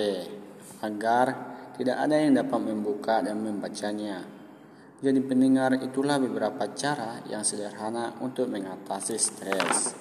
agar 0.84 1.26
tidak 1.80 1.96
ada 1.96 2.20
yang 2.20 2.36
dapat 2.36 2.60
membuka 2.60 3.24
dan 3.24 3.40
membacanya. 3.40 4.20
Jadi 5.00 5.20
pendengar 5.24 5.80
itulah 5.80 6.20
beberapa 6.20 6.70
cara 6.76 7.24
yang 7.28 7.44
sederhana 7.44 8.14
untuk 8.20 8.48
mengatasi 8.52 9.16
stres. 9.16 9.96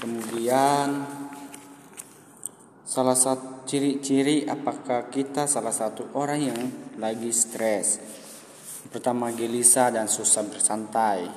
Kemudian 0.00 1.04
salah 2.88 3.16
satu 3.16 3.58
ciri-ciri 3.68 4.48
apakah 4.48 5.12
kita 5.12 5.44
salah 5.44 5.72
satu 5.72 6.16
orang 6.16 6.40
yang 6.40 6.60
lagi 6.96 7.28
stres. 7.36 8.00
Pertama 8.88 9.28
gelisah 9.28 9.92
dan 9.92 10.08
susah 10.08 10.48
bersantai. 10.48 11.28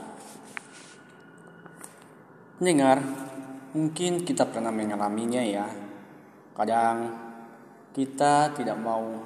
Dengar, 2.61 3.03
mungkin 3.75 4.23
kita 4.23 4.47
pernah 4.47 4.71
mengalaminya 4.71 5.43
ya. 5.43 5.67
Kadang 6.55 7.30
kita 7.91 8.55
tidak 8.55 8.77
mau 8.79 9.19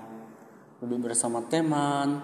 duduk 0.81 1.09
bersama 1.09 1.41
teman, 1.45 2.21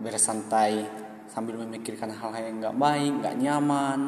bersantai 0.00 0.84
sambil 1.30 1.60
memikirkan 1.60 2.12
hal-hal 2.12 2.42
yang 2.42 2.56
nggak 2.60 2.76
baik, 2.76 3.12
nggak 3.20 3.36
nyaman, 3.40 3.98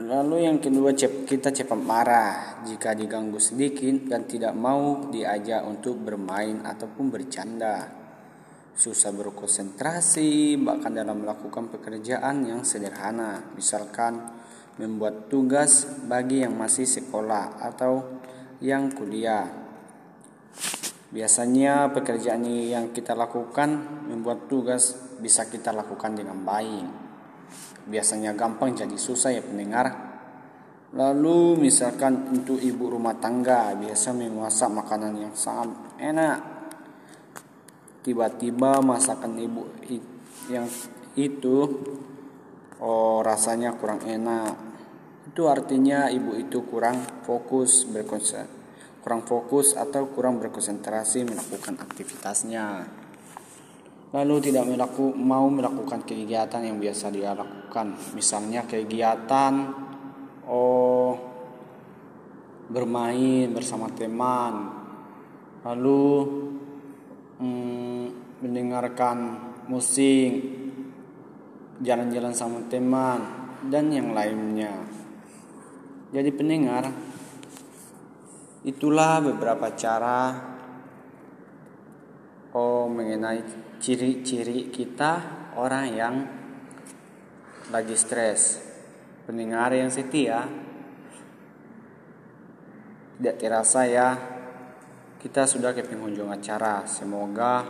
Lalu 0.00 0.48
yang 0.48 0.56
kedua 0.56 0.96
kita 0.96 1.52
cepat 1.52 1.76
marah. 1.76 2.64
Jika 2.64 2.96
diganggu 2.96 3.36
sedikit 3.36 4.08
dan 4.08 4.24
tidak 4.24 4.56
mau 4.56 5.12
diajak 5.12 5.60
untuk 5.68 6.00
bermain 6.00 6.64
ataupun 6.64 7.12
bercanda. 7.12 7.84
Susah 8.72 9.12
berkonsentrasi 9.12 10.56
bahkan 10.56 10.96
dalam 10.96 11.20
melakukan 11.20 11.68
pekerjaan 11.68 12.48
yang 12.48 12.64
sederhana, 12.64 13.52
misalkan 13.52 14.24
membuat 14.80 15.28
tugas 15.28 15.84
bagi 16.08 16.48
yang 16.48 16.56
masih 16.56 16.88
sekolah 16.88 17.60
atau 17.60 18.24
yang 18.60 18.92
kuliah. 18.92 19.48
Biasanya 21.10 21.90
pekerjaan 21.90 22.46
yang 22.46 22.94
kita 22.94 23.18
lakukan 23.18 24.04
membuat 24.06 24.46
tugas 24.46 24.94
bisa 25.18 25.50
kita 25.50 25.74
lakukan 25.74 26.14
dengan 26.14 26.38
baik 26.46 27.10
biasanya 27.90 28.36
gampang 28.38 28.78
jadi 28.78 28.94
susah 28.94 29.34
ya 29.34 29.42
pendengar. 29.42 30.10
Lalu 30.90 31.70
misalkan 31.70 32.34
untuk 32.34 32.58
ibu 32.58 32.90
rumah 32.90 33.14
tangga 33.18 33.74
biasa 33.78 34.10
memasak 34.14 34.70
makanan 34.70 35.18
yang 35.18 35.34
sangat 35.34 35.70
enak. 36.02 36.38
Tiba-tiba 38.02 38.80
masakan 38.80 39.38
ibu 39.38 39.70
yang 40.50 40.66
itu 41.14 41.56
oh 42.82 43.22
rasanya 43.22 43.74
kurang 43.78 44.02
enak. 44.02 44.69
Itu 45.30 45.46
artinya 45.46 46.10
ibu 46.10 46.34
itu 46.34 46.66
kurang 46.66 47.22
fokus 47.22 47.86
berkonsentrasi 47.86 48.60
kurang 49.00 49.24
fokus 49.24 49.72
atau 49.72 50.12
kurang 50.12 50.36
berkonsentrasi 50.38 51.24
melakukan 51.24 51.80
aktivitasnya. 51.80 52.84
Lalu 54.10 54.36
tidak 54.50 54.66
melaku, 54.66 55.14
mau 55.14 55.46
melakukan 55.48 56.04
kegiatan 56.04 56.60
yang 56.60 56.76
biasa 56.76 57.08
dia 57.14 57.32
lakukan. 57.32 57.96
Misalnya 58.12 58.66
kegiatan 58.68 59.54
oh 60.50 61.14
bermain 62.68 63.48
bersama 63.54 63.88
teman. 63.94 64.82
Lalu 65.64 66.04
hmm, 67.40 68.04
mendengarkan 68.44 69.16
musik 69.70 70.32
jalan-jalan 71.80 72.34
sama 72.36 72.66
teman 72.68 73.20
dan 73.70 73.88
yang 73.94 74.12
lainnya 74.12 74.99
jadi 76.10 76.30
pendengar 76.34 76.90
itulah 78.66 79.22
beberapa 79.22 79.70
cara 79.78 80.34
oh 82.50 82.90
mengenai 82.90 83.46
ciri-ciri 83.78 84.74
kita 84.74 85.12
orang 85.54 85.86
yang 85.94 86.14
lagi 87.70 87.94
stres. 87.94 88.58
Pendengar 89.22 89.70
yang 89.70 89.86
setia 89.86 90.50
tidak 93.22 93.36
terasa 93.38 93.86
ya 93.86 94.18
kita 95.22 95.46
sudah 95.46 95.70
ke 95.70 95.86
penghujung 95.86 96.34
acara. 96.34 96.82
Semoga 96.90 97.62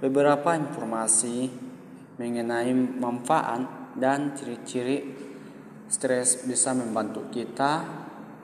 beberapa 0.00 0.56
informasi 0.56 1.52
mengenai 2.16 2.72
manfaat 2.72 3.92
dan 4.00 4.32
ciri-ciri 4.32 5.27
stres 5.88 6.44
bisa 6.44 6.76
membantu 6.76 7.32
kita 7.32 7.84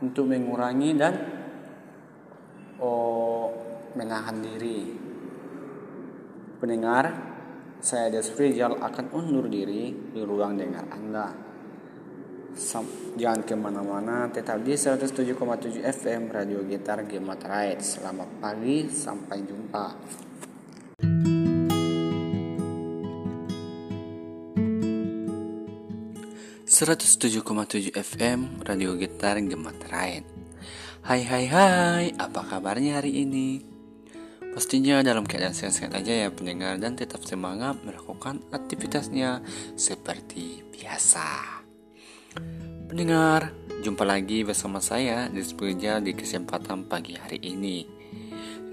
untuk 0.00 0.28
mengurangi 0.32 0.90
dan 0.96 1.14
oh, 2.80 3.52
menahan 3.94 4.40
diri 4.40 5.04
Pendengar, 6.64 7.12
saya 7.84 8.08
Desfrijal 8.08 8.80
akan 8.80 9.12
undur 9.12 9.52
diri 9.52 9.92
di 9.92 10.24
ruang 10.24 10.56
dengar 10.56 10.88
Anda. 10.88 11.28
Jangan 13.20 13.44
ke 13.44 13.52
mana-mana, 13.52 14.32
tetap 14.32 14.64
di 14.64 14.72
107,7 14.72 15.84
FM 15.84 16.32
Radio 16.32 16.64
Gitar 16.64 17.04
Gemat 17.04 17.44
Ride. 17.44 17.84
Selamat 17.84 18.40
pagi, 18.40 18.88
sampai 18.88 19.44
jumpa. 19.44 19.86
...107,7 26.74 27.94
FM 27.94 28.66
Radio 28.66 28.98
Gitar 28.98 29.38
Gemat 29.38 29.78
Ride. 29.86 30.26
Hai 31.06 31.22
hai 31.22 31.46
hai, 31.46 32.04
apa 32.18 32.42
kabarnya 32.42 32.98
hari 32.98 33.22
ini? 33.22 33.62
Pastinya 34.50 34.98
dalam 34.98 35.22
keadaan 35.22 35.54
sehat-sehat 35.54 35.94
aja 35.94 36.26
ya 36.26 36.34
pendengar 36.34 36.74
dan 36.82 36.98
tetap 36.98 37.22
semangat 37.22 37.78
melakukan 37.86 38.42
aktivitasnya 38.50 39.46
seperti 39.78 40.66
biasa. 40.74 41.62
Pendengar, 42.90 43.54
jumpa 43.86 44.02
lagi 44.02 44.42
bersama 44.42 44.82
saya 44.82 45.30
di 45.30 45.46
Spurjal 45.46 46.02
di 46.02 46.10
kesempatan 46.18 46.90
pagi 46.90 47.14
hari 47.14 47.38
ini. 47.38 47.86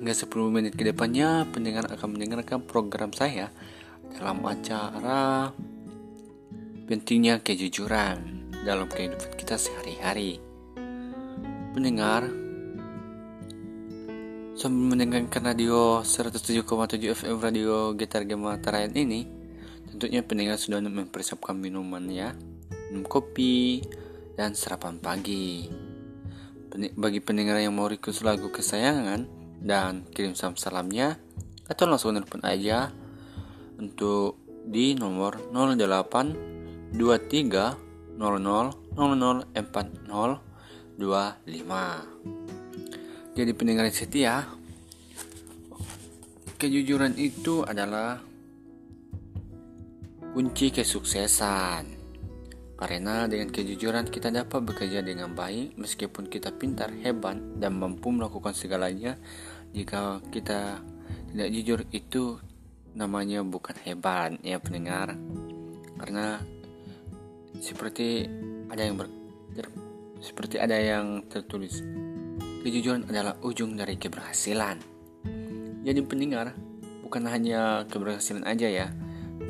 Hingga 0.01 0.25
10 0.25 0.49
menit 0.49 0.73
ke 0.73 0.89
depannya 0.89 1.45
pendengar 1.53 1.85
akan 1.85 2.17
mendengarkan 2.17 2.65
program 2.65 3.13
saya 3.13 3.53
dalam 4.17 4.41
acara 4.41 5.53
pentingnya 6.91 7.39
kejujuran 7.39 8.51
dalam 8.67 8.91
kehidupan 8.91 9.39
kita 9.39 9.55
sehari-hari. 9.55 10.43
Pendengar, 11.71 12.27
Sambil 14.59 14.99
mendengarkan 14.99 15.47
radio 15.47 16.03
107,7 16.03 16.67
FM 17.15 17.39
Radio 17.39 17.95
Gitar 17.95 18.27
Gema 18.27 18.59
Tarayan 18.59 18.91
ini, 18.91 19.23
tentunya 19.87 20.19
pendengar 20.19 20.59
sudah 20.59 20.83
mempersiapkan 20.83 21.55
minuman 21.55 22.03
ya, 22.11 22.35
minum 22.91 23.07
kopi, 23.07 23.79
dan 24.35 24.51
sarapan 24.51 24.99
pagi. 24.99 25.71
Bagi 26.75 27.23
pendengar 27.23 27.63
yang 27.63 27.71
mau 27.71 27.87
request 27.87 28.27
lagu 28.27 28.51
kesayangan 28.51 29.31
dan 29.63 30.03
kirim 30.11 30.35
salam-salamnya, 30.35 31.15
atau 31.71 31.87
langsung 31.87 32.19
telepon 32.19 32.43
aja 32.43 32.91
untuk 33.79 34.35
di 34.67 34.93
nomor 34.93 35.39
08 35.55 36.51
23 36.93 38.19
00 38.19 38.19
00 38.19 39.45
40 39.55 40.39
25 40.99 42.21
jadi 43.31 43.51
pendengar 43.55 43.87
yang 43.87 43.95
setia 43.95 44.43
kejujuran 46.61 47.17
itu 47.17 47.65
adalah 47.65 48.21
kunci 50.31 50.69
kesuksesan. 50.69 51.99
Karena 52.77 53.25
dengan 53.25 53.49
kejujuran 53.49 54.09
kita 54.09 54.29
dapat 54.29 54.61
bekerja 54.65 55.01
dengan 55.05 55.33
baik 55.33 55.77
meskipun 55.77 56.29
kita 56.29 56.53
pintar, 56.53 56.93
hebat, 57.01 57.37
dan 57.57 57.77
mampu 57.77 58.09
melakukan 58.09 58.53
segalanya 58.53 59.17
jika 59.73 60.21
kita 60.33 60.81
tidak 61.33 61.49
jujur 61.49 61.79
itu 61.93 62.23
namanya 62.93 63.41
bukan 63.41 63.77
hebat 63.81 64.37
ya 64.45 64.57
pendengar. 64.61 65.17
Karena 65.97 66.41
seperti 67.59 68.29
ada 68.71 68.85
yang 68.85 68.95
ber, 68.95 69.11
seperti 70.21 70.61
ada 70.61 70.77
yang 70.77 71.25
tertulis 71.27 71.81
Kejujuran 72.61 73.09
adalah 73.09 73.41
ujung 73.41 73.73
dari 73.73 73.97
keberhasilan. 73.97 74.77
Jadi 75.81 75.99
pendengar, 76.05 76.53
bukan 77.01 77.25
hanya 77.25 77.89
keberhasilan 77.89 78.45
aja 78.45 78.69
ya. 78.69 78.87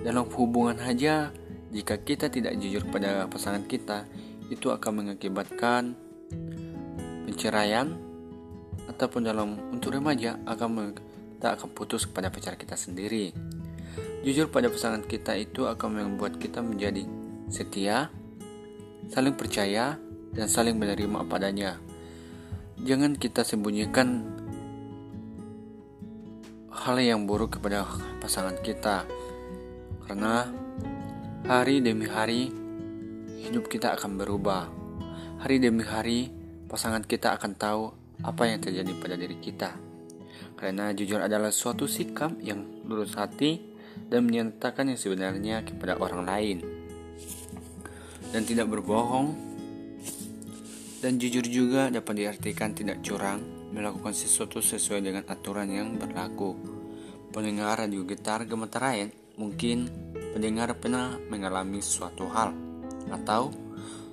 Dalam 0.07 0.31
hubungan 0.31 0.79
aja, 0.79 1.35
jika 1.75 1.99
kita 1.99 2.31
tidak 2.31 2.55
jujur 2.55 2.87
pada 2.87 3.27
pasangan 3.27 3.67
kita, 3.67 4.07
itu 4.47 4.71
akan 4.71 5.03
mengakibatkan 5.03 5.91
perceraian 7.27 7.99
ataupun 8.87 9.27
dalam 9.27 9.59
untuk 9.75 9.91
remaja 9.91 10.39
akan 10.47 10.95
kita 11.35 11.59
akan 11.59 11.67
putus 11.75 12.07
kepada 12.07 12.31
pacar 12.31 12.55
kita 12.55 12.79
sendiri. 12.79 13.35
Jujur 14.23 14.47
pada 14.47 14.71
pasangan 14.71 15.03
kita 15.03 15.35
itu 15.35 15.67
akan 15.67 16.15
membuat 16.15 16.39
kita 16.39 16.63
menjadi 16.63 17.03
setia, 17.51 18.07
saling 19.11 19.35
percaya, 19.35 19.99
dan 20.31 20.47
saling 20.47 20.79
menerima 20.79 21.27
padanya. 21.27 21.77
Jangan 22.81 23.19
kita 23.19 23.43
sembunyikan 23.43 24.23
hal 26.71 26.97
yang 26.97 27.27
buruk 27.27 27.59
kepada 27.59 27.85
pasangan 28.23 28.55
kita, 28.63 29.05
karena 30.07 30.49
hari 31.45 31.83
demi 31.83 32.07
hari 32.07 32.49
hidup 33.43 33.67
kita 33.67 33.99
akan 33.99 34.17
berubah. 34.17 34.71
Hari 35.43 35.59
demi 35.59 35.83
hari 35.83 36.31
pasangan 36.71 37.03
kita 37.03 37.35
akan 37.35 37.51
tahu 37.59 37.83
apa 38.23 38.47
yang 38.47 38.63
terjadi 38.63 38.93
pada 38.97 39.19
diri 39.19 39.37
kita. 39.41 39.75
Karena 40.55 40.93
jujur 40.93 41.17
adalah 41.17 41.49
suatu 41.49 41.89
sikap 41.89 42.37
yang 42.39 42.85
lurus 42.85 43.17
hati 43.17 43.59
dan 44.07 44.29
menyatakan 44.29 44.93
yang 44.93 44.99
sebenarnya 45.01 45.65
kepada 45.65 45.97
orang 45.97 46.23
lain. 46.23 46.80
Dan 48.31 48.47
tidak 48.47 48.71
berbohong 48.71 49.51
dan 51.01 51.17
jujur 51.17 51.43
juga 51.43 51.89
dapat 51.89 52.13
diartikan 52.13 52.71
tidak 52.71 53.01
curang 53.03 53.41
melakukan 53.73 54.13
sesuatu 54.13 54.61
sesuai 54.61 55.01
dengan 55.01 55.23
aturan 55.27 55.67
yang 55.67 55.97
berlaku. 55.97 56.55
Pendengar 57.31 57.79
radio 57.83 58.03
gitar 58.07 58.43
gemetar 58.47 58.83
mungkin 59.39 59.89
pendengar 60.35 60.77
pernah 60.77 61.17
mengalami 61.27 61.81
suatu 61.81 62.27
hal 62.29 62.53
atau 63.09 63.51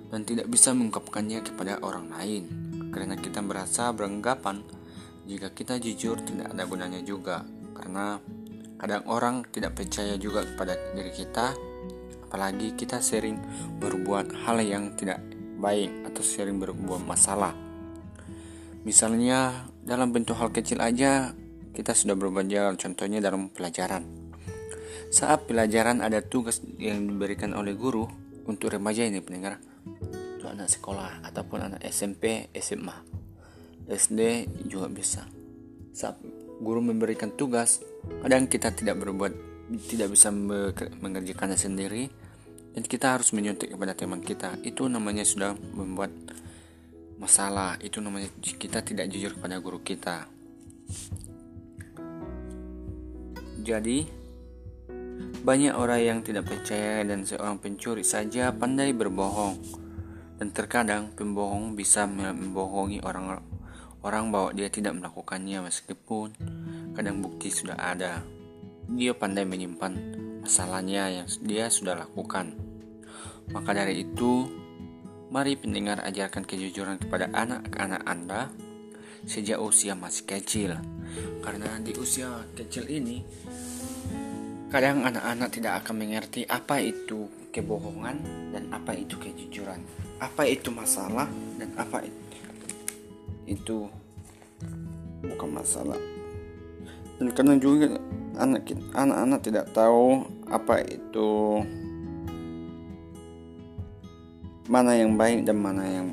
dan 0.08 0.24
tidak 0.24 0.48
bisa 0.48 0.72
mengungkapkannya 0.72 1.44
kepada 1.44 1.84
orang 1.84 2.08
lain 2.08 2.42
karena 2.88 3.14
kita 3.14 3.44
merasa 3.44 3.92
beranggapan 3.92 4.64
jika 5.28 5.52
kita 5.52 5.76
jujur 5.76 6.16
tidak 6.24 6.48
ada 6.56 6.64
gunanya 6.64 7.04
juga 7.04 7.44
karena 7.76 8.16
kadang 8.80 9.04
orang 9.10 9.44
tidak 9.52 9.76
percaya 9.76 10.16
juga 10.16 10.48
kepada 10.48 10.74
diri 10.96 11.12
kita 11.12 11.52
apalagi 12.28 12.76
kita 12.76 13.00
sering 13.00 13.40
berbuat 13.80 14.44
hal 14.44 14.60
yang 14.60 14.92
tidak 15.00 15.24
baik 15.56 15.88
atau 16.12 16.20
sering 16.20 16.60
berbuat 16.60 17.08
masalah. 17.08 17.56
Misalnya 18.84 19.64
dalam 19.80 20.12
bentuk 20.12 20.36
hal 20.36 20.52
kecil 20.52 20.84
aja 20.84 21.32
kita 21.72 21.96
sudah 21.96 22.12
berbuat 22.12 22.44
jalan. 22.52 22.76
Contohnya 22.76 23.24
dalam 23.24 23.48
pelajaran. 23.48 24.04
Saat 25.08 25.48
pelajaran 25.48 26.04
ada 26.04 26.20
tugas 26.20 26.60
yang 26.76 27.08
diberikan 27.08 27.56
oleh 27.56 27.72
guru 27.72 28.04
untuk 28.44 28.76
remaja 28.76 29.08
ini 29.08 29.24
pendengar. 29.24 29.56
Untuk 30.36 30.52
anak 30.52 30.68
sekolah 30.68 31.24
ataupun 31.24 31.58
anak 31.64 31.80
SMP 31.88 32.52
SMA 32.52 33.18
SD 33.88 34.44
juga 34.68 34.92
bisa. 34.92 35.24
Saat 35.96 36.20
guru 36.60 36.84
memberikan 36.84 37.32
tugas, 37.32 37.80
kadang 38.20 38.44
kita 38.46 38.68
tidak 38.76 39.00
berbuat, 39.00 39.32
tidak 39.88 40.12
bisa 40.12 40.28
mengerjakannya 41.00 41.56
sendiri, 41.56 42.12
dan 42.78 42.86
kita 42.86 43.18
harus 43.18 43.34
menyuntik 43.34 43.74
kepada 43.74 43.90
teman 43.90 44.22
kita. 44.22 44.54
Itu 44.62 44.86
namanya 44.86 45.26
sudah 45.26 45.50
membuat 45.74 46.14
masalah. 47.18 47.74
Itu 47.82 47.98
namanya 47.98 48.30
kita 48.38 48.86
tidak 48.86 49.10
jujur 49.10 49.34
kepada 49.34 49.58
guru 49.58 49.82
kita. 49.82 50.30
Jadi, 53.66 54.06
banyak 55.42 55.74
orang 55.74 56.00
yang 56.06 56.18
tidak 56.22 56.46
percaya 56.46 57.02
dan 57.02 57.26
seorang 57.26 57.58
pencuri 57.58 58.06
saja 58.06 58.54
pandai 58.54 58.94
berbohong. 58.94 59.58
Dan 60.38 60.54
terkadang 60.54 61.10
pembohong 61.18 61.74
bisa 61.74 62.06
membohongi 62.06 63.02
orang 63.02 63.42
Orang 64.06 64.30
bahwa 64.30 64.54
dia 64.54 64.70
tidak 64.70 64.94
melakukannya 64.94 65.66
meskipun 65.66 66.30
kadang 66.94 67.18
bukti 67.26 67.50
sudah 67.50 67.74
ada. 67.74 68.22
Dia 68.86 69.18
pandai 69.18 69.42
menyimpan 69.42 69.98
masalahnya 70.46 71.10
yang 71.10 71.26
dia 71.42 71.66
sudah 71.66 71.98
lakukan. 71.98 72.67
Maka 73.52 73.70
dari 73.72 74.04
itu, 74.04 74.44
mari 75.32 75.56
pendengar 75.56 76.04
ajarkan 76.04 76.44
kejujuran 76.44 77.00
kepada 77.00 77.32
anak-anak 77.32 78.02
Anda 78.04 78.52
sejak 79.24 79.60
usia 79.60 79.96
masih 79.96 80.24
kecil. 80.28 80.72
Karena 81.40 81.80
di 81.80 81.96
usia 81.96 82.44
kecil 82.52 82.88
ini, 82.92 83.24
kadang 84.68 85.04
anak-anak 85.04 85.48
tidak 85.48 85.84
akan 85.84 85.94
mengerti 85.96 86.44
apa 86.44 86.80
itu 86.80 87.28
kebohongan 87.50 88.20
dan 88.52 88.68
apa 88.70 88.92
itu 88.92 89.16
kejujuran. 89.16 89.80
Apa 90.20 90.44
itu 90.44 90.68
masalah 90.68 91.30
dan 91.56 91.72
apa 91.78 92.04
itu 93.48 93.88
bukan 95.24 95.50
masalah 95.50 95.98
dan 97.18 97.34
karena 97.34 97.54
juga 97.58 97.98
anak 98.38 98.70
anak-anak 98.94 99.40
tidak 99.42 99.66
tahu 99.74 100.22
apa 100.46 100.86
itu 100.86 101.62
mana 104.68 104.94
yang 104.94 105.16
baik 105.16 105.48
dan 105.48 105.58
mana 105.58 105.84
yang 105.88 106.08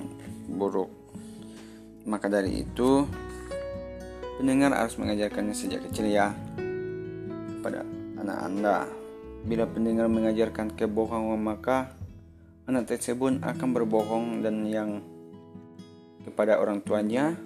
buruk 0.50 0.90
maka 2.08 2.32
dari 2.32 2.64
itu 2.64 3.04
pendengar 4.40 4.72
harus 4.72 4.96
mengajarkannya 4.96 5.56
sejak 5.56 5.84
kecil 5.92 6.08
ya 6.08 6.32
kepada 7.60 7.84
anak 8.18 8.40
anda 8.40 8.78
bila 9.46 9.70
pendengar 9.70 10.10
mengajarkan 10.10 10.74
kebohongan 10.74 11.38
maka 11.38 11.94
anak 12.66 12.90
tersebut 12.90 13.46
akan 13.46 13.70
berbohong 13.78 14.42
dan 14.42 14.66
yang 14.66 15.06
kepada 16.26 16.58
orang 16.58 16.82
tuanya, 16.82 17.38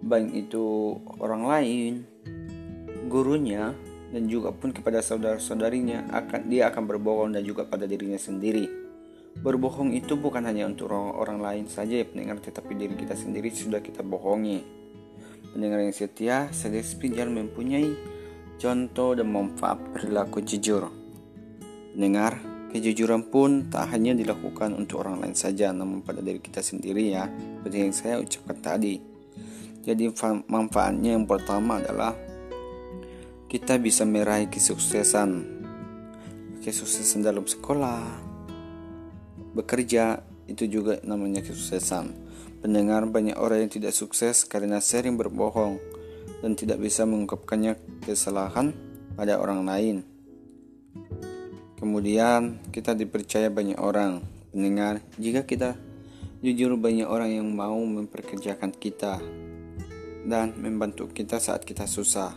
baik 0.00 0.48
itu 0.48 0.96
orang 1.20 1.44
lain, 1.44 1.92
gurunya, 3.12 3.76
dan 4.08 4.24
juga 4.24 4.48
pun 4.56 4.72
kepada 4.72 5.04
saudara-saudarinya 5.04 6.08
akan 6.08 6.48
dia 6.48 6.72
akan 6.72 6.88
berbohong 6.88 7.36
dan 7.36 7.44
juga 7.44 7.68
pada 7.68 7.84
dirinya 7.84 8.16
sendiri. 8.16 8.87
Berbohong 9.38 9.94
itu 9.94 10.18
bukan 10.18 10.42
hanya 10.44 10.66
untuk 10.66 10.90
orang, 10.92 11.38
lain 11.38 11.66
saja 11.70 12.02
ya 12.02 12.06
pendengar, 12.06 12.42
tetapi 12.42 12.74
diri 12.74 12.94
kita 12.98 13.14
sendiri 13.14 13.50
sudah 13.54 13.78
kita 13.78 14.02
bohongi. 14.02 14.62
Pendengar 15.54 15.82
yang 15.82 15.94
setia, 15.94 16.50
saya 16.50 16.82
jangan 16.82 17.46
mempunyai 17.46 17.94
contoh 18.58 19.14
dan 19.14 19.30
manfaat 19.30 19.78
perilaku 19.94 20.42
jujur. 20.42 20.90
Pendengar, 21.94 22.58
Kejujuran 22.68 23.32
pun 23.32 23.72
tak 23.72 23.96
hanya 23.96 24.12
dilakukan 24.12 24.76
untuk 24.76 25.00
orang 25.00 25.24
lain 25.24 25.32
saja, 25.32 25.72
namun 25.72 26.04
pada 26.04 26.20
diri 26.20 26.36
kita 26.36 26.60
sendiri 26.60 27.16
ya, 27.16 27.24
seperti 27.24 27.76
yang 27.80 27.94
saya 27.96 28.20
ucapkan 28.20 28.60
tadi. 28.60 29.00
Jadi 29.88 30.12
manfaatnya 30.52 31.16
yang 31.16 31.24
pertama 31.24 31.80
adalah 31.80 32.12
kita 33.48 33.80
bisa 33.80 34.04
meraih 34.04 34.52
kesuksesan, 34.52 35.48
kesuksesan 36.60 37.24
dalam 37.24 37.48
sekolah, 37.48 38.27
bekerja 39.52 40.24
itu 40.48 40.64
juga 40.66 40.98
namanya 41.04 41.44
kesuksesan. 41.44 42.12
Pendengar 42.58 43.06
banyak 43.06 43.38
orang 43.38 43.68
yang 43.68 43.72
tidak 43.72 43.94
sukses 43.94 44.42
karena 44.42 44.82
sering 44.82 45.14
berbohong 45.14 45.78
dan 46.42 46.58
tidak 46.58 46.82
bisa 46.82 47.06
mengungkapkannya 47.06 47.78
kesalahan 48.02 48.74
pada 49.14 49.38
orang 49.38 49.62
lain. 49.62 49.96
Kemudian 51.78 52.58
kita 52.74 52.98
dipercaya 52.98 53.46
banyak 53.46 53.78
orang 53.78 54.26
pendengar 54.50 54.98
jika 55.14 55.46
kita 55.46 55.78
jujur 56.42 56.74
banyak 56.74 57.06
orang 57.06 57.38
yang 57.38 57.46
mau 57.50 57.78
memperkerjakan 57.78 58.74
kita 58.74 59.22
dan 60.26 60.54
membantu 60.58 61.06
kita 61.10 61.38
saat 61.38 61.62
kita 61.62 61.86
susah. 61.86 62.34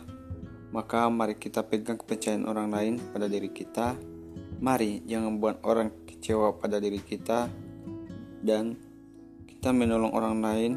Maka 0.72 1.10
mari 1.10 1.36
kita 1.36 1.66
pegang 1.66 2.00
kepercayaan 2.00 2.48
orang 2.48 2.72
lain 2.72 2.94
pada 3.12 3.28
diri 3.28 3.52
kita. 3.52 3.98
Mari 4.62 5.04
jangan 5.04 5.36
buat 5.42 5.60
orang 5.66 6.01
kecewa 6.22 6.54
pada 6.54 6.78
diri 6.78 7.02
kita 7.02 7.50
dan 8.46 8.78
kita 9.50 9.74
menolong 9.74 10.14
orang 10.14 10.38
lain 10.38 10.72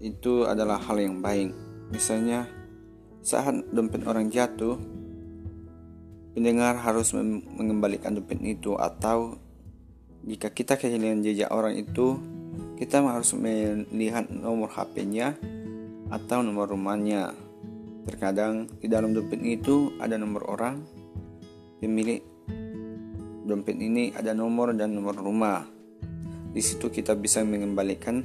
itu 0.00 0.48
adalah 0.48 0.80
hal 0.80 0.96
yang 0.96 1.20
baik. 1.20 1.52
Misalnya 1.92 2.48
saat 3.20 3.68
dompet 3.68 4.00
orang 4.08 4.32
jatuh, 4.32 4.80
pendengar 6.32 6.80
harus 6.80 7.12
mengembalikan 7.12 8.16
dompet 8.16 8.40
itu 8.40 8.72
atau 8.80 9.36
jika 10.24 10.48
kita 10.48 10.80
kehilangan 10.80 11.20
jejak 11.20 11.52
orang 11.52 11.76
itu 11.76 12.16
kita 12.80 13.04
harus 13.04 13.36
melihat 13.36 14.24
nomor 14.32 14.72
HP-nya 14.72 15.36
atau 16.08 16.40
nomor 16.40 16.72
rumahnya 16.72 17.36
terkadang 18.08 18.72
di 18.80 18.88
dalam 18.88 19.12
dompet 19.12 19.44
itu 19.44 19.92
ada 20.00 20.16
nomor 20.16 20.48
orang 20.48 20.80
pemilik 21.76 22.35
dompet 23.46 23.78
ini 23.78 24.10
ada 24.10 24.34
nomor 24.34 24.74
dan 24.74 24.92
nomor 24.92 25.14
rumah. 25.14 25.62
Di 26.50 26.58
situ 26.58 26.90
kita 26.90 27.14
bisa 27.14 27.46
mengembalikan 27.46 28.20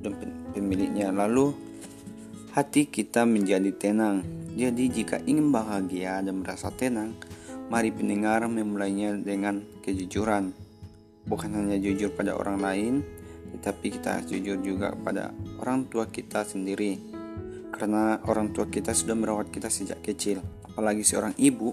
dompet 0.00 0.56
pemiliknya. 0.56 1.12
Lalu 1.12 1.52
hati 2.56 2.88
kita 2.88 3.28
menjadi 3.28 3.70
tenang. 3.76 4.24
Jadi 4.56 4.88
jika 4.88 5.20
ingin 5.22 5.52
bahagia 5.52 6.22
dan 6.24 6.40
merasa 6.40 6.70
tenang 6.72 7.12
Mari 7.64 7.96
pendengar 7.96 8.44
memulainya 8.44 9.16
dengan 9.16 9.64
kejujuran, 9.80 10.52
bukan 11.24 11.50
hanya 11.56 11.80
jujur 11.80 12.12
pada 12.12 12.36
orang 12.36 12.60
lain, 12.60 12.94
tetapi 13.56 13.88
kita 13.88 14.20
jujur 14.28 14.60
juga 14.60 14.92
pada 14.92 15.32
orang 15.64 15.88
tua 15.88 16.04
kita 16.12 16.44
sendiri. 16.44 17.00
Karena 17.72 18.20
orang 18.28 18.52
tua 18.52 18.68
kita 18.68 18.92
sudah 18.92 19.16
merawat 19.16 19.48
kita 19.48 19.72
sejak 19.72 20.04
kecil. 20.04 20.44
Apalagi 20.68 21.08
seorang 21.08 21.32
ibu 21.40 21.72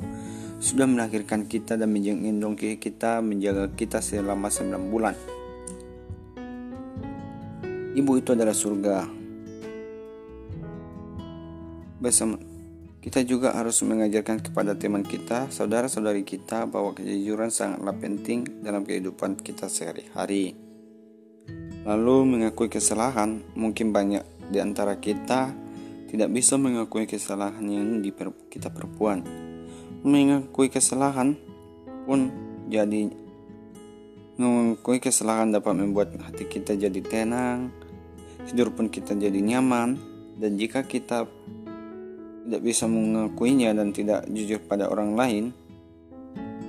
sudah 0.62 0.86
melahirkan 0.86 1.50
kita 1.50 1.74
dan 1.74 1.89
menggendong 1.89 2.54
kita 2.54 3.17
menjaga 3.26 3.74
kita 3.74 3.97
selama 3.97 4.54
9 4.54 4.93
bulan 4.93 5.17
ibu 7.97 8.12
itu 8.15 8.38
adalah 8.38 8.54
surga 8.54 9.10
bersama 11.97 12.38
kita 13.02 13.26
juga 13.26 13.58
harus 13.58 13.82
mengajarkan 13.82 14.45
kepada 14.45 14.78
teman 14.78 15.02
kita, 15.02 15.50
saudara-saudari 15.50 16.21
kita 16.21 16.69
bahwa 16.69 16.93
kejujuran 16.93 17.50
sangatlah 17.50 17.97
penting 17.97 18.45
dalam 18.62 18.86
kehidupan 18.86 19.41
kita 19.41 19.65
sehari-hari. 19.65 20.54
Lalu 21.82 22.17
mengakui 22.30 22.69
kesalahan, 22.69 23.41
mungkin 23.58 23.89
banyak 23.89 24.21
di 24.54 24.62
antara 24.62 25.02
kita 25.02 25.50
tidak 26.13 26.30
bisa 26.30 26.62
mengakui 26.62 27.10
kesalahan 27.10 27.65
yang 27.65 28.06
kita 28.54 28.69
perempuan. 28.69 29.26
Mengakui 30.01 30.73
kesalahan 30.73 31.37
pun 32.09 32.33
jadi 32.65 33.13
mengakui 34.41 34.97
kesalahan 34.97 35.53
dapat 35.53 35.77
membuat 35.77 36.17
hati 36.17 36.49
kita 36.49 36.73
jadi 36.73 37.01
tenang, 37.05 37.69
tidur 38.49 38.73
pun 38.73 38.89
kita 38.89 39.13
jadi 39.13 39.37
nyaman, 39.37 40.01
dan 40.41 40.57
jika 40.57 40.81
kita 40.81 41.29
tidak 42.41 42.61
bisa 42.65 42.89
mengakuinya 42.89 43.69
dan 43.77 43.93
tidak 43.93 44.25
jujur 44.33 44.57
pada 44.65 44.89
orang 44.89 45.13
lain, 45.13 45.45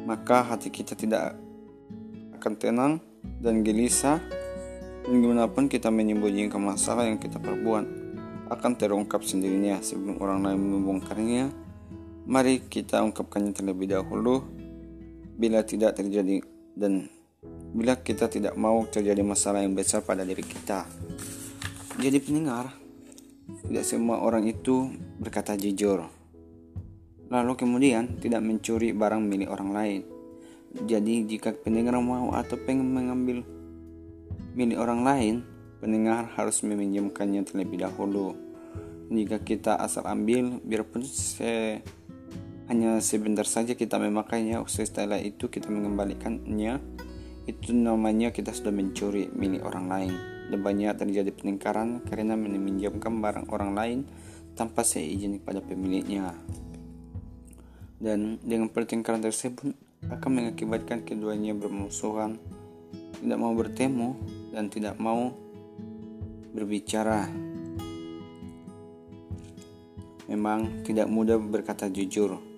maka 0.04 0.44
hati 0.44 0.68
kita 0.68 0.92
tidak 0.92 1.32
akan 2.36 2.52
tenang 2.60 2.92
dan 3.40 3.64
gelisah 3.64 4.20
dan 5.02 5.14
gimana 5.18 5.50
pun 5.50 5.66
kita 5.66 5.90
menyembunyikan 5.90 6.62
masalah 6.62 7.06
yang 7.06 7.18
kita 7.18 7.38
perbuat 7.42 7.84
akan 8.52 8.72
terungkap 8.76 9.24
sendirinya 9.24 9.80
sebelum 9.80 10.20
orang 10.20 10.44
lain 10.44 10.60
membongkarnya. 10.60 11.61
Mari 12.22 12.70
kita 12.70 13.02
ungkapkannya 13.02 13.50
terlebih 13.50 13.90
dahulu 13.90 14.46
bila 15.34 15.66
tidak 15.66 15.98
terjadi 15.98 16.38
dan 16.78 17.10
bila 17.74 17.98
kita 17.98 18.30
tidak 18.30 18.54
mau 18.54 18.86
terjadi 18.86 19.26
masalah 19.26 19.64
yang 19.64 19.74
besar 19.74 20.06
pada 20.06 20.22
diri 20.22 20.44
kita. 20.46 20.86
Jadi 21.98 22.18
pendengar, 22.22 22.70
tidak 23.66 23.84
semua 23.84 24.22
orang 24.22 24.46
itu 24.46 24.86
berkata 25.18 25.58
jujur. 25.58 26.06
Lalu 27.32 27.52
kemudian 27.56 28.20
tidak 28.22 28.44
mencuri 28.44 28.94
barang 28.94 29.22
milik 29.24 29.48
orang 29.50 29.70
lain. 29.72 30.00
Jadi 30.72 31.26
jika 31.26 31.52
pendengar 31.52 31.98
mau 31.98 32.32
atau 32.32 32.56
pengen 32.60 32.92
mengambil 32.92 33.42
milik 34.54 34.78
orang 34.78 35.00
lain, 35.02 35.34
pendengar 35.82 36.30
harus 36.38 36.62
meminjamkannya 36.62 37.42
terlebih 37.44 37.82
dahulu. 37.82 38.36
Jika 39.12 39.42
kita 39.44 39.76
asal 39.76 40.08
ambil, 40.08 40.60
biarpun 40.64 41.04
se 41.04 41.84
hanya 42.70 43.02
sebentar 43.02 43.46
saja 43.48 43.74
kita 43.74 43.98
memakainya, 43.98 44.62
setelah 44.70 45.18
itu 45.18 45.50
kita 45.50 45.66
mengembalikannya, 45.66 46.78
itu 47.50 47.74
namanya 47.74 48.30
kita 48.30 48.54
sudah 48.54 48.70
mencuri 48.70 49.26
milik 49.34 49.66
orang 49.66 49.86
lain 49.90 50.14
dan 50.52 50.58
banyak 50.62 50.94
terjadi 50.94 51.30
peningkaran 51.34 52.04
karena 52.06 52.38
meminjamkan 52.38 53.18
barang 53.18 53.46
orang 53.50 53.72
lain 53.74 53.98
tanpa 54.54 54.84
seizin 54.86 55.40
kepada 55.42 55.64
pemiliknya. 55.64 56.36
Dan 58.02 58.38
dengan 58.42 58.70
pertengkaran 58.70 59.22
tersebut 59.22 59.72
akan 60.10 60.30
mengakibatkan 60.30 61.06
keduanya 61.06 61.54
bermusuhan, 61.54 62.36
tidak 63.22 63.38
mau 63.38 63.54
bertemu, 63.54 64.10
dan 64.50 64.66
tidak 64.68 64.98
mau 64.98 65.30
berbicara. 66.52 67.30
Memang 70.26 70.82
tidak 70.82 71.06
mudah 71.06 71.38
berkata 71.38 71.86
jujur, 71.86 72.51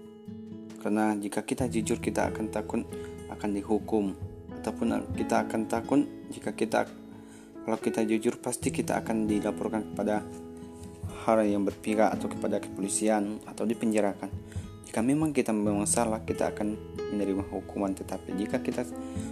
karena 0.85 1.17
jika 1.17 1.41
kita 1.41 1.65
jujur 1.73 1.97
kita 1.97 2.29
akan 2.29 2.53
takut 2.53 2.85
akan 3.33 3.51
dihukum, 3.57 4.13
ataupun 4.61 5.17
kita 5.17 5.49
akan 5.49 5.65
takut 5.65 6.05
jika 6.29 6.53
kita 6.53 6.85
kalau 7.65 7.81
kita 7.81 8.05
jujur 8.05 8.37
pasti 8.37 8.69
kita 8.69 9.01
akan 9.01 9.25
dilaporkan 9.25 9.93
kepada 9.93 10.21
hal 11.25 11.41
yang 11.49 11.65
berpihak 11.65 12.13
atau 12.13 12.29
kepada 12.29 12.61
kepolisian 12.61 13.41
atau 13.49 13.65
dipenjarakan. 13.65 14.29
Jika 14.85 15.01
memang 15.01 15.33
kita 15.33 15.57
memang 15.57 15.89
salah, 15.89 16.21
kita 16.21 16.53
akan 16.53 16.77
menerima 17.17 17.49
hukuman. 17.49 17.97
Tetapi 17.97 18.37
jika 18.37 18.61
kita 18.61 18.85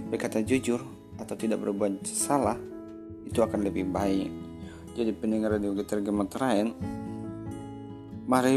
berkata 0.09 0.41
jujur 0.41 0.81
atau 1.21 1.37
tidak 1.37 1.61
berbuat 1.61 2.09
salah, 2.09 2.57
itu 3.29 3.45
akan 3.45 3.61
lebih 3.61 3.85
baik. 3.93 4.33
Jadi 4.97 5.13
pendengar 5.13 5.61
radio 5.61 5.77
Getar 5.77 6.01
Gemeteran, 6.01 6.73
mari 8.25 8.57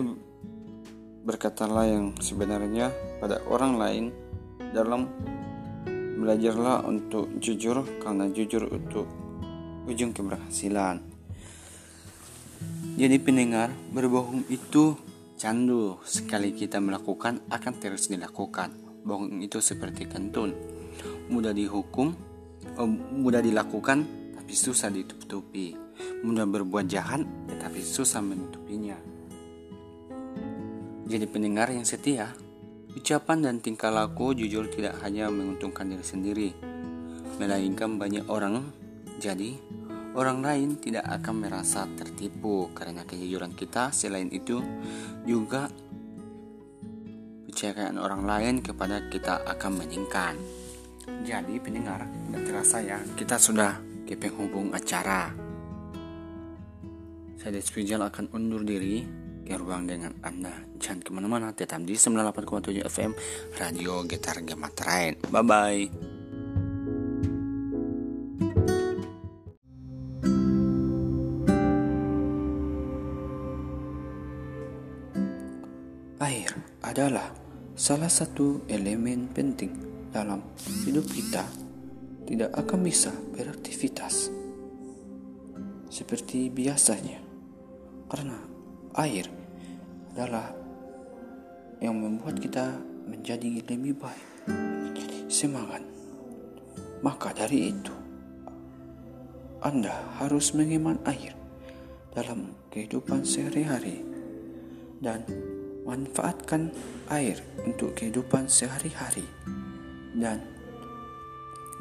berkatalah 1.25 1.89
yang 1.89 2.13
sebenarnya 2.21 2.93
pada 3.17 3.41
orang 3.49 3.81
lain 3.81 4.05
dalam 4.69 5.09
belajarlah 6.21 6.85
untuk 6.85 7.41
jujur 7.41 7.81
karena 7.99 8.29
jujur 8.29 8.69
untuk 8.69 9.09
ujung 9.89 10.13
keberhasilan. 10.13 11.01
Jadi 12.95 13.17
pendengar, 13.19 13.73
berbohong 13.91 14.47
itu 14.47 14.95
candu. 15.35 15.99
Sekali 16.05 16.55
kita 16.55 16.79
melakukan, 16.79 17.43
akan 17.51 17.73
terus 17.75 18.07
dilakukan. 18.07 18.71
Bohong 19.03 19.43
itu 19.43 19.59
seperti 19.59 20.07
kantun. 20.07 20.55
Mudah 21.27 21.51
dihukum, 21.51 22.15
oh, 22.79 22.87
mudah 23.11 23.43
dilakukan, 23.43 24.05
tapi 24.37 24.53
susah 24.55 24.87
ditutupi. 24.87 25.75
Mudah 26.23 26.47
berbuat 26.47 26.85
jahat, 26.87 27.21
tetapi 27.51 27.83
susah 27.83 28.23
menutupinya. 28.23 29.14
Jadi 31.05 31.25
pendengar 31.29 31.69
yang 31.69 31.85
setia, 31.85 32.33
ucapan 32.97 33.45
dan 33.45 33.55
tingkah 33.61 33.93
laku 33.93 34.33
jujur 34.33 34.65
tidak 34.73 34.97
hanya 35.05 35.29
menguntungkan 35.29 35.85
diri 35.85 36.05
sendiri, 36.05 36.49
melainkan 37.37 38.01
banyak 38.01 38.25
orang 38.25 38.65
jadi, 39.21 39.53
orang 40.17 40.41
lain 40.41 40.81
tidak 40.81 41.05
akan 41.07 41.45
merasa 41.45 41.85
tertipu 41.93 42.73
karena 42.73 43.05
kejujuran 43.05 43.53
kita. 43.53 43.93
Selain 43.93 44.33
itu, 44.33 44.59
juga 45.29 45.69
kepercayaan 47.55 47.95
orang 47.95 48.27
lain 48.27 48.55
kepada 48.59 49.07
kita 49.07 49.47
akan 49.47 49.71
meningkat. 49.79 50.35
Jadi, 51.23 51.55
pendengar, 51.63 52.03
tidak 52.03 52.43
terasa 52.43 52.83
ya, 52.83 52.99
kita 53.15 53.39
sudah 53.39 53.79
ke 54.03 54.19
penghubung 54.19 54.75
acara. 54.75 55.31
Saya 57.39 57.55
Desprijal 57.55 58.03
akan 58.03 58.27
undur 58.35 58.65
diri 58.65 59.05
ke 59.45 59.53
ruang 59.55 59.87
dengan 59.87 60.11
Anda. 60.25 60.64
Jangan 60.75 61.01
ke 61.01 61.11
mana-mana, 61.11 61.49
tetap 61.55 61.81
di 61.81 61.97
98,7 61.97 62.85
FM 62.85 63.11
Radio 63.57 64.03
Gitar 64.05 64.43
Gematrain. 64.45 65.17
Bye-bye. 65.31 66.13
Air 76.21 76.51
adalah 76.81 77.29
salah 77.75 78.09
satu 78.09 78.65
elemen 78.71 79.29
penting 79.29 79.73
dalam 80.09 80.41
hidup 80.87 81.05
kita. 81.11 81.43
Tidak 82.25 82.57
akan 82.57 82.79
bisa 82.81 83.13
beraktivitas 83.37 84.33
seperti 85.93 86.49
biasanya, 86.49 87.21
karena 88.09 88.41
air 88.97 89.29
adalah 90.09 90.64
yang 91.83 91.99
membuat 91.99 92.39
kita 92.39 92.75
menjadi 93.05 93.61
lebih 93.63 93.95
baik, 93.99 94.27
semangat. 95.27 95.83
Maka 97.03 97.35
dari 97.35 97.75
itu, 97.75 97.93
Anda 99.61 99.93
harus 100.21 100.55
menghemat 100.55 101.03
air 101.05 101.35
dalam 102.15 102.55
kehidupan 102.71 103.27
sehari-hari 103.27 104.01
dan 105.03 105.27
manfaatkan 105.85 106.71
air 107.11 107.37
untuk 107.67 107.93
kehidupan 107.93 108.49
sehari-hari 108.49 109.27
dan 110.15 110.41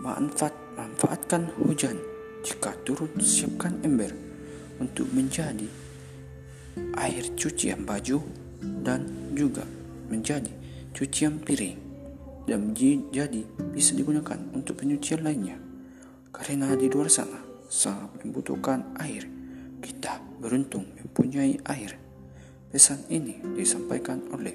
manfaat 0.03 0.53
manfaatkan 0.74 1.49
hujan 1.62 1.97
jika 2.42 2.74
turun 2.82 3.09
siapkan 3.22 3.78
ember 3.86 4.11
untuk 4.82 5.07
menjadi 5.14 5.70
air 6.99 7.24
cucian 7.38 7.86
baju 7.86 8.18
dan 8.82 9.07
juga 9.32 9.62
menjadi 10.15 10.55
cucian 10.95 11.43
piring 11.43 11.79
dan 12.47 12.71
jadi 12.77 13.43
bisa 13.75 13.99
digunakan 13.99 14.39
untuk 14.55 14.79
penyucian 14.79 15.27
lainnya. 15.27 15.59
Karena 16.31 16.71
di 16.79 16.87
luar 16.87 17.11
sana 17.11 17.43
sangat 17.67 18.23
membutuhkan 18.23 18.95
air. 19.03 19.27
Kita 19.83 20.23
beruntung 20.39 20.87
mempunyai 20.97 21.59
air. 21.67 21.99
Pesan 22.71 23.07
ini 23.11 23.43
disampaikan 23.55 24.23
oleh 24.35 24.55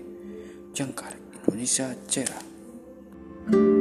Jangkar 0.76 1.16
Indonesia 1.40 1.96
Cerah 2.08 3.79